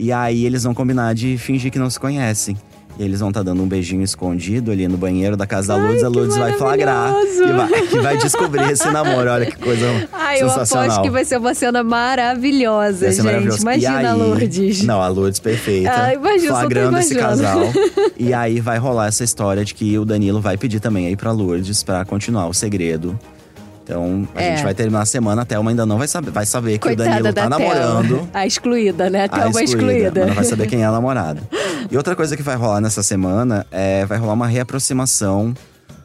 E 0.00 0.10
aí 0.10 0.46
eles 0.46 0.62
vão 0.64 0.72
combinar 0.72 1.14
de 1.14 1.36
fingir 1.36 1.70
que 1.70 1.78
não 1.78 1.90
se 1.90 2.00
conhecem. 2.00 2.56
E 2.98 3.02
eles 3.02 3.20
vão 3.20 3.28
estar 3.28 3.42
dando 3.42 3.62
um 3.62 3.66
beijinho 3.66 4.02
escondido 4.02 4.70
ali 4.70 4.88
no 4.88 4.96
banheiro 4.96 5.36
da 5.36 5.46
casa 5.46 5.68
da 5.68 5.76
Lourdes. 5.76 6.02
a 6.02 6.08
Lourdes 6.08 6.36
vai 6.38 6.54
flagrar 6.54 7.12
e 7.22 7.52
vai, 7.52 7.82
que 7.86 7.98
vai 7.98 8.16
descobrir 8.16 8.70
esse 8.70 8.90
namoro. 8.90 9.30
Olha 9.30 9.44
que 9.44 9.56
coisa 9.56 9.86
Ai, 10.10 10.42
eu 10.42 10.48
sensacional. 10.48 10.84
aposto 10.86 11.02
que 11.02 11.10
vai 11.10 11.24
ser 11.24 11.36
uma 11.36 11.52
cena 11.52 11.84
maravilhosa, 11.84 13.06
Vai 13.06 13.12
ser 13.12 13.22
gente. 13.22 13.60
Imagina 13.60 14.02
e 14.02 14.06
a 14.06 14.12
aí, 14.12 14.18
Lourdes. 14.18 14.82
Não, 14.84 15.02
a 15.02 15.08
Lourdes 15.08 15.38
perfeita. 15.38 15.92
Ah, 15.94 16.14
imagina, 16.14 16.50
flagrando 16.50 16.98
esse 16.98 17.14
casal. 17.14 17.60
e 18.18 18.32
aí 18.32 18.58
vai 18.58 18.78
rolar 18.78 19.08
essa 19.08 19.22
história 19.22 19.64
de 19.66 19.74
que 19.74 19.98
o 19.98 20.04
Danilo 20.06 20.40
vai 20.40 20.56
pedir 20.56 20.80
também 20.80 21.08
aí 21.08 21.16
pra 21.16 21.30
Lourdes 21.30 21.82
pra 21.82 22.06
continuar 22.06 22.48
o 22.48 22.54
segredo. 22.54 23.18
Então, 23.90 24.28
a 24.36 24.42
É. 24.42 24.50
gente 24.54 24.62
vai 24.64 24.72
terminar 24.74 25.02
a 25.02 25.04
semana, 25.06 25.42
a 25.42 25.44
Thelma 25.44 25.70
ainda 25.70 25.84
não 25.84 25.98
vai 25.98 26.06
saber. 26.06 26.30
Vai 26.30 26.46
saber 26.46 26.72
que 26.74 26.78
Coitada 26.78 27.02
o 27.08 27.12
Danilo 27.12 27.32
da 27.32 27.32
tá 27.32 27.48
Thelma. 27.56 27.74
namorando. 27.74 28.28
A 28.32 28.46
excluída, 28.46 29.10
né? 29.10 29.22
A 29.22 29.24
a 29.24 29.28
Thelma 29.28 29.62
excluída. 29.62 30.12
mas 30.20 30.28
não 30.28 30.34
vai 30.36 30.44
saber 30.44 30.66
quem 30.68 30.82
é 30.82 30.86
a 30.86 30.92
namorada. 30.92 31.42
E 31.90 31.96
outra 31.96 32.14
coisa 32.14 32.36
que 32.36 32.42
vai 32.42 32.54
rolar 32.56 32.80
nessa 32.80 33.02
semana 33.02 33.66
é 33.70 34.04
vai 34.06 34.16
rolar 34.18 34.34
uma 34.34 34.46
reaproximação 34.46 35.52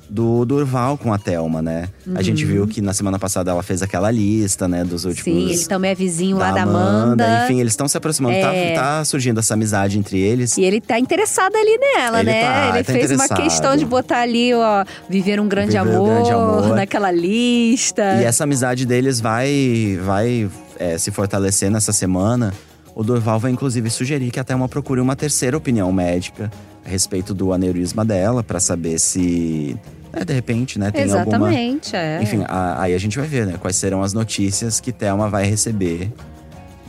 do 0.09 0.45
Durval 0.45 0.97
com 0.97 1.11
a 1.11 1.17
Thelma, 1.17 1.61
né? 1.61 1.89
A 2.13 2.21
gente 2.21 2.45
viu 2.45 2.67
que 2.67 2.79
na 2.81 2.93
semana 2.93 3.17
passada 3.17 3.49
ela 3.51 3.63
fez 3.63 3.81
aquela 3.81 4.11
lista, 4.11 4.67
né, 4.67 4.83
dos 4.83 5.03
últimos 5.05 5.25
Uhum. 5.27 5.47
Sim, 5.47 5.53
ele 5.53 5.65
também 5.65 5.91
é 5.91 5.95
vizinho 5.95 6.37
lá 6.37 6.51
da 6.51 6.63
Amanda. 6.63 7.43
Enfim, 7.45 7.59
eles 7.59 7.73
estão 7.73 7.87
se 7.87 7.97
aproximando. 7.97 8.35
É. 8.35 8.73
Tá, 8.73 8.81
tá 8.99 9.05
surgindo 9.05 9.39
essa 9.39 9.53
amizade 9.55 9.97
entre 9.97 10.19
eles. 10.19 10.57
E 10.57 10.63
ele 10.63 10.79
tá 10.79 10.99
interessado 10.99 11.55
ali 11.55 11.77
nela, 11.77 12.19
Ele 12.19 12.31
né? 12.31 12.41
tá, 12.41 12.69
ele 12.75 12.83
tá 12.83 12.93
fez 12.93 13.11
uma 13.11 13.27
questão 13.29 13.75
de 13.75 13.85
botar 13.85 14.19
ali, 14.19 14.53
ó, 14.53 14.85
viver 15.09 15.39
um 15.39 15.47
grande, 15.47 15.77
Viver 15.77 15.89
um 15.89 15.95
amor, 15.95 16.07
grande 16.07 16.31
amor. 16.31 16.75
naquela 16.75 17.11
lista. 17.11 18.21
E 18.21 18.23
essa 18.23 18.43
amizade 18.43 18.85
deles 18.85 19.19
vai, 19.19 19.99
vai 20.03 20.49
é, 20.77 20.97
se 20.97 21.09
fortalecer 21.11 21.71
nessa 21.71 21.91
semana. 21.91 22.53
O 22.93 23.03
Durval 23.03 23.39
vai 23.39 23.51
inclusive 23.51 23.89
sugerir 23.89 24.31
que 24.31 24.39
a 24.39 24.43
Thelma 24.43 24.69
procure 24.69 25.01
uma 25.01 25.15
terceira 25.17 25.57
opinião 25.57 25.91
médica 25.91 26.49
a 26.85 26.89
respeito 26.89 27.33
do 27.33 27.51
aneurisma 27.51 28.05
dela, 28.05 28.43
pra 28.43 28.59
saber 28.59 28.99
se, 28.99 29.75
né, 30.15 30.23
de 30.25 30.33
repente, 30.33 30.79
né, 30.79 30.89
tem 30.91 31.03
alguma 31.03 31.19
Exatamente, 31.49 31.95
é. 31.95 32.19
Enfim, 32.23 32.43
a- 32.47 32.81
aí 32.81 32.93
a 32.93 32.97
gente 32.97 33.17
vai 33.19 33.27
ver, 33.27 33.45
né? 33.45 33.55
Quais 33.59 33.75
serão 33.75 34.01
as 34.01 34.13
notícias 34.13 34.79
que 34.79 34.91
Thelma 34.91 35.29
vai 35.29 35.45
receber. 35.45 36.11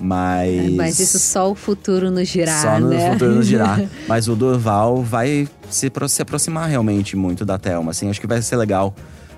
Mas. 0.01 0.73
Mas 0.75 0.99
isso 1.01 1.19
só 1.19 1.51
o 1.51 1.55
futuro 1.55 2.11
nos 2.11 2.29
dirá, 2.29 2.61
Só 2.61 2.79
no 2.79 2.89
né? 2.91 3.13
futuro 3.13 3.35
nos 3.35 3.47
dirá. 3.47 3.81
Mas 4.07 4.29
o 4.29 4.37
Durval 4.37 5.03
vai 5.03 5.49
se, 5.71 5.91
se 6.09 6.23
aproximar 6.23 6.69
realmente 6.69 7.17
muito 7.17 7.45
da 7.47 7.59
Thelma. 7.59 7.93
Assim, 7.93 8.11
acho 8.11 8.21
que 8.21 8.27
vai 8.27 8.43
ser 8.43 8.57
legal 8.57 8.95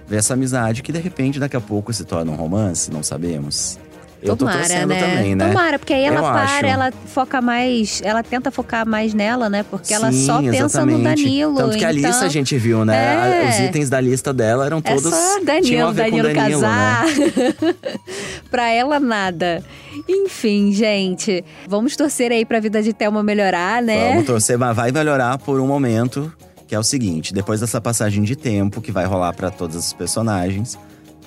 ver 0.09 0.17
essa 0.17 0.35
amizade 0.35 0.83
que 0.83 0.91
de 0.91 0.99
repente 0.99 1.39
daqui 1.39 1.57
a 1.57 1.61
pouco 1.61 1.93
se 1.93 2.05
torna 2.05 2.33
um 2.33 2.35
romance, 2.35 2.91
não 2.91 3.03
sabemos. 3.05 3.79
Eu 4.21 4.31
tô 4.31 4.39
Tomara, 4.39 4.59
torcendo 4.59 4.89
né? 4.89 5.01
também, 5.01 5.35
né? 5.37 5.49
Tomara, 5.49 5.79
porque 5.79 5.93
aí 5.93 6.05
ela 6.05 6.17
Eu 6.17 6.23
para, 6.23 6.43
acho. 6.43 6.67
ela 6.67 6.93
foca 7.07 7.41
mais, 7.41 8.03
ela 8.05 8.23
tenta 8.23 8.51
focar 8.51 8.85
mais 8.87 9.15
nela, 9.15 9.49
né? 9.49 9.63
Porque 9.63 9.95
ela 9.95 10.11
Sim, 10.11 10.27
só 10.27 10.43
pensa 10.43 10.85
no. 10.85 11.03
Danilo. 11.03 11.55
Tanto 11.57 11.79
que 11.79 11.85
a 11.85 11.93
então, 11.93 12.11
lista 12.11 12.25
a 12.25 12.29
gente 12.29 12.59
viu, 12.59 12.85
né? 12.85 13.45
É. 13.45 13.49
Os 13.49 13.59
itens 13.61 13.89
da 13.89 14.01
lista 14.01 14.33
dela 14.33 14.67
eram 14.67 14.79
É 14.79 14.95
todos. 14.95 15.15
só 15.15 15.39
tinham 15.63 15.93
Danilo, 15.93 15.95
Danilo, 15.95 16.35
Danilo, 16.35 16.61
casar. 16.61 17.07
Né? 17.07 17.75
pra 18.51 18.69
ela, 18.71 18.99
nada. 18.99 19.63
Enfim, 20.09 20.73
gente, 20.73 21.45
vamos 21.69 21.95
torcer 21.97 22.33
aí 22.33 22.45
pra 22.45 22.59
vida 22.59 22.83
de 22.83 22.93
Thelma 22.93 23.23
melhorar, 23.23 23.81
né? 23.83 24.11
Vamos 24.11 24.27
torcer, 24.27 24.59
mas 24.59 24.75
vai 24.75 24.91
melhorar 24.91 25.39
por 25.39 25.61
um 25.61 25.67
momento, 25.67 26.33
que 26.67 26.75
é 26.75 26.79
o 26.79 26.83
seguinte: 26.83 27.33
depois 27.33 27.61
dessa 27.61 27.81
passagem 27.81 28.23
de 28.25 28.35
tempo 28.35 28.81
que 28.81 28.91
vai 28.91 29.05
rolar 29.07 29.33
pra 29.33 29.51
todos 29.51 29.77
os 29.77 29.93
personagens, 29.93 30.77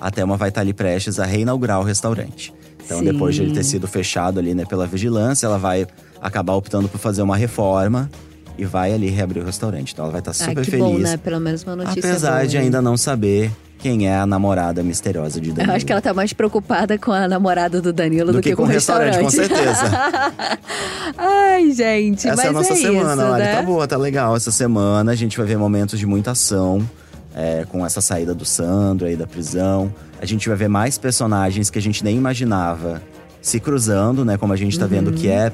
a 0.00 0.10
Thelma 0.10 0.36
vai 0.36 0.50
estar 0.50 0.60
ali 0.60 0.74
prestes 0.74 1.18
a 1.18 1.24
reinaugurar 1.24 1.80
o 1.80 1.84
restaurante. 1.84 2.52
Então, 2.84 2.98
Sim. 2.98 3.04
depois 3.04 3.34
de 3.34 3.42
ele 3.42 3.52
ter 3.52 3.64
sido 3.64 3.86
fechado 3.86 4.38
ali, 4.38 4.54
né, 4.54 4.64
pela 4.64 4.86
vigilância, 4.86 5.46
ela 5.46 5.58
vai 5.58 5.86
acabar 6.20 6.54
optando 6.54 6.88
por 6.88 6.98
fazer 6.98 7.22
uma 7.22 7.36
reforma 7.36 8.10
e 8.58 8.64
vai 8.64 8.92
ali 8.92 9.08
reabrir 9.08 9.42
o 9.42 9.46
restaurante. 9.46 9.92
Então, 9.92 10.04
ela 10.04 10.12
vai 10.12 10.20
estar 10.20 10.32
Ai, 10.32 10.50
super 10.50 10.64
que 10.64 10.70
feliz. 10.70 10.84
bom, 10.84 10.98
né? 10.98 11.16
Pelo 11.16 11.40
menos 11.40 11.62
uma 11.64 11.76
notícia 11.76 12.10
Apesar 12.10 12.36
boa, 12.38 12.46
de 12.46 12.56
hein? 12.56 12.64
ainda 12.64 12.82
não 12.82 12.96
saber 12.96 13.50
quem 13.78 14.06
é 14.06 14.16
a 14.16 14.24
namorada 14.24 14.80
misteriosa 14.82 15.40
de 15.40 15.50
Danilo. 15.50 15.72
Eu 15.72 15.76
acho 15.76 15.84
que 15.84 15.90
ela 15.90 16.00
tá 16.00 16.14
mais 16.14 16.32
preocupada 16.32 16.96
com 16.98 17.10
a 17.10 17.26
namorada 17.26 17.80
do 17.80 17.92
Danilo 17.92 18.26
do, 18.26 18.34
do 18.34 18.40
que, 18.40 18.54
com 18.54 18.62
o 18.62 18.66
restaurante, 18.66 19.18
com 19.18 19.28
certeza. 19.30 19.90
Ai, 21.18 21.72
gente, 21.72 22.28
Essa 22.28 22.36
mas 22.36 22.44
é 22.44 22.48
a 22.48 22.52
nossa 22.52 22.72
é 22.72 22.76
semana, 22.76 23.22
isso, 23.22 23.30
Lari. 23.30 23.42
né? 23.42 23.56
Tá 23.56 23.62
boa, 23.62 23.88
tá 23.88 23.96
legal. 23.96 24.36
Essa 24.36 24.52
semana 24.52 25.10
a 25.10 25.14
gente 25.16 25.36
vai 25.36 25.46
ver 25.46 25.58
momentos 25.58 25.98
de 25.98 26.06
muita 26.06 26.30
ação. 26.30 26.88
É, 27.34 27.64
com 27.68 27.84
essa 27.84 28.00
saída 28.00 28.34
do 28.34 28.44
Sandro 28.44 29.06
aí 29.06 29.16
da 29.16 29.26
prisão. 29.26 29.92
A 30.20 30.26
gente 30.26 30.48
vai 30.48 30.56
ver 30.56 30.68
mais 30.68 30.98
personagens 30.98 31.70
que 31.70 31.78
a 31.78 31.82
gente 31.82 32.04
nem 32.04 32.16
imaginava 32.16 33.02
se 33.40 33.58
cruzando, 33.58 34.24
né? 34.24 34.36
Como 34.36 34.52
a 34.52 34.56
gente 34.56 34.78
tá 34.78 34.86
vendo 34.86 35.08
Uhum. 35.08 35.14
que 35.14 35.28
é 35.28 35.52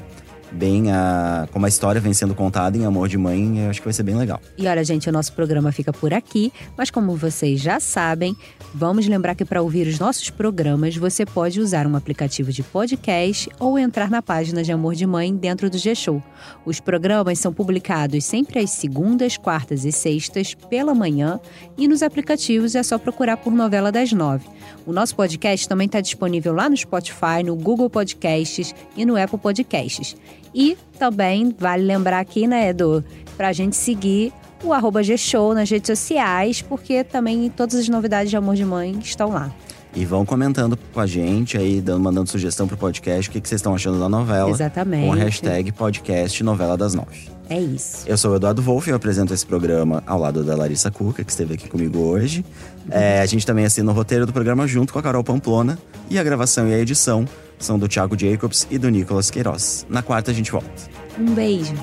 bem 0.51 0.91
a. 0.91 1.47
Como 1.51 1.65
a 1.65 1.69
história 1.69 1.99
vem 1.99 2.13
sendo 2.13 2.35
contada 2.35 2.77
em 2.77 2.85
Amor 2.85 3.07
de 3.07 3.17
Mãe, 3.17 3.59
eu 3.59 3.69
acho 3.69 3.79
que 3.79 3.85
vai 3.85 3.93
ser 3.93 4.03
bem 4.03 4.15
legal. 4.15 4.41
E 4.57 4.67
olha, 4.67 4.83
gente, 4.83 5.09
o 5.09 5.11
nosso 5.11 5.33
programa 5.33 5.71
fica 5.71 5.91
por 5.91 6.13
aqui, 6.13 6.51
mas 6.77 6.89
como 6.89 7.15
vocês 7.15 7.59
já 7.59 7.79
sabem, 7.79 8.35
vamos 8.73 9.07
lembrar 9.07 9.35
que 9.35 9.45
para 9.45 9.61
ouvir 9.61 9.87
os 9.87 9.99
nossos 9.99 10.29
programas, 10.29 10.95
você 10.95 11.25
pode 11.25 11.59
usar 11.59 11.87
um 11.87 11.95
aplicativo 11.95 12.51
de 12.51 12.63
podcast 12.63 13.49
ou 13.59 13.77
entrar 13.77 14.09
na 14.09 14.21
página 14.21 14.63
de 14.63 14.71
Amor 14.71 14.95
de 14.95 15.05
Mãe 15.05 15.35
dentro 15.35 15.69
do 15.69 15.77
G-Show. 15.77 16.21
Os 16.65 16.79
programas 16.79 17.39
são 17.39 17.53
publicados 17.53 18.23
sempre 18.25 18.59
às 18.59 18.71
segundas, 18.71 19.37
quartas 19.37 19.85
e 19.85 19.91
sextas, 19.91 20.53
pela 20.53 20.93
manhã, 20.93 21.39
e 21.77 21.87
nos 21.87 22.03
aplicativos 22.03 22.75
é 22.75 22.83
só 22.83 22.97
procurar 22.97 23.37
por 23.37 23.53
Novela 23.53 23.91
das 23.91 24.11
Nove. 24.11 24.45
O 24.85 24.93
nosso 24.93 25.15
podcast 25.15 25.67
também 25.67 25.85
está 25.85 26.01
disponível 26.01 26.53
lá 26.53 26.69
no 26.69 26.75
Spotify, 26.75 27.43
no 27.45 27.55
Google 27.55 27.89
Podcasts 27.89 28.73
e 28.95 29.05
no 29.05 29.21
Apple 29.21 29.37
Podcasts. 29.37 30.15
E 30.53 30.77
também 30.97 31.53
vale 31.57 31.83
lembrar 31.83 32.19
aqui, 32.19 32.47
né, 32.47 32.69
Edu, 32.69 33.03
pra 33.37 33.53
gente 33.53 33.75
seguir 33.75 34.33
o 34.63 34.73
arroba 34.73 35.03
G-Show 35.03 35.53
nas 35.53 35.69
redes 35.69 35.87
sociais, 35.87 36.61
porque 36.61 37.03
também 37.03 37.49
todas 37.49 37.75
as 37.75 37.87
novidades 37.87 38.29
de 38.29 38.37
Amor 38.37 38.55
de 38.55 38.65
Mãe 38.65 38.97
estão 39.01 39.29
lá. 39.29 39.53
E 39.95 40.05
vão 40.05 40.25
comentando 40.25 40.77
com 40.93 40.99
a 40.99 41.07
gente 41.07 41.57
aí, 41.57 41.81
dando, 41.81 42.01
mandando 42.01 42.29
sugestão 42.29 42.67
pro 42.67 42.77
podcast, 42.77 43.29
o 43.29 43.31
que, 43.31 43.41
que 43.41 43.49
vocês 43.49 43.59
estão 43.59 43.73
achando 43.73 43.99
da 43.99 44.07
novela. 44.07 44.49
Exatamente. 44.49 45.07
Com 45.07 45.13
a 45.13 45.15
hashtag 45.15 45.71
podcast 45.71 46.43
Novela 46.43 46.77
das 46.77 46.93
Nove. 46.93 47.29
É 47.49 47.59
isso. 47.59 48.03
Eu 48.05 48.15
sou 48.15 48.33
o 48.33 48.35
Eduardo 48.35 48.61
Wolff 48.61 48.87
e 48.87 48.91
eu 48.91 48.95
apresento 48.95 49.33
esse 49.33 49.45
programa 49.45 50.03
ao 50.05 50.19
lado 50.19 50.43
da 50.43 50.55
Larissa 50.55 50.91
Cuca, 50.91 51.23
que 51.23 51.31
esteve 51.31 51.55
aqui 51.55 51.67
comigo 51.67 51.97
hoje. 51.97 52.45
É, 52.91 53.19
a 53.21 53.25
gente 53.25 53.45
também 53.45 53.65
assina 53.65 53.91
o 53.91 53.93
roteiro 53.93 54.25
do 54.27 54.31
programa 54.31 54.67
junto 54.67 54.93
com 54.93 54.99
a 54.99 55.01
Carol 55.01 55.23
Pamplona. 55.23 55.77
E 56.09 56.19
a 56.19 56.23
gravação 56.23 56.67
e 56.67 56.73
a 56.73 56.77
edição 56.77 57.25
são 57.57 57.79
do 57.79 57.87
Thiago 57.87 58.17
Jacobs 58.17 58.67
e 58.69 58.77
do 58.77 58.89
Nicolas 58.89 59.31
Queiroz. 59.31 59.85
Na 59.89 60.03
quarta 60.03 60.29
a 60.29 60.33
gente 60.33 60.51
volta. 60.51 60.69
Um 61.17 61.33
beijo. 61.33 61.73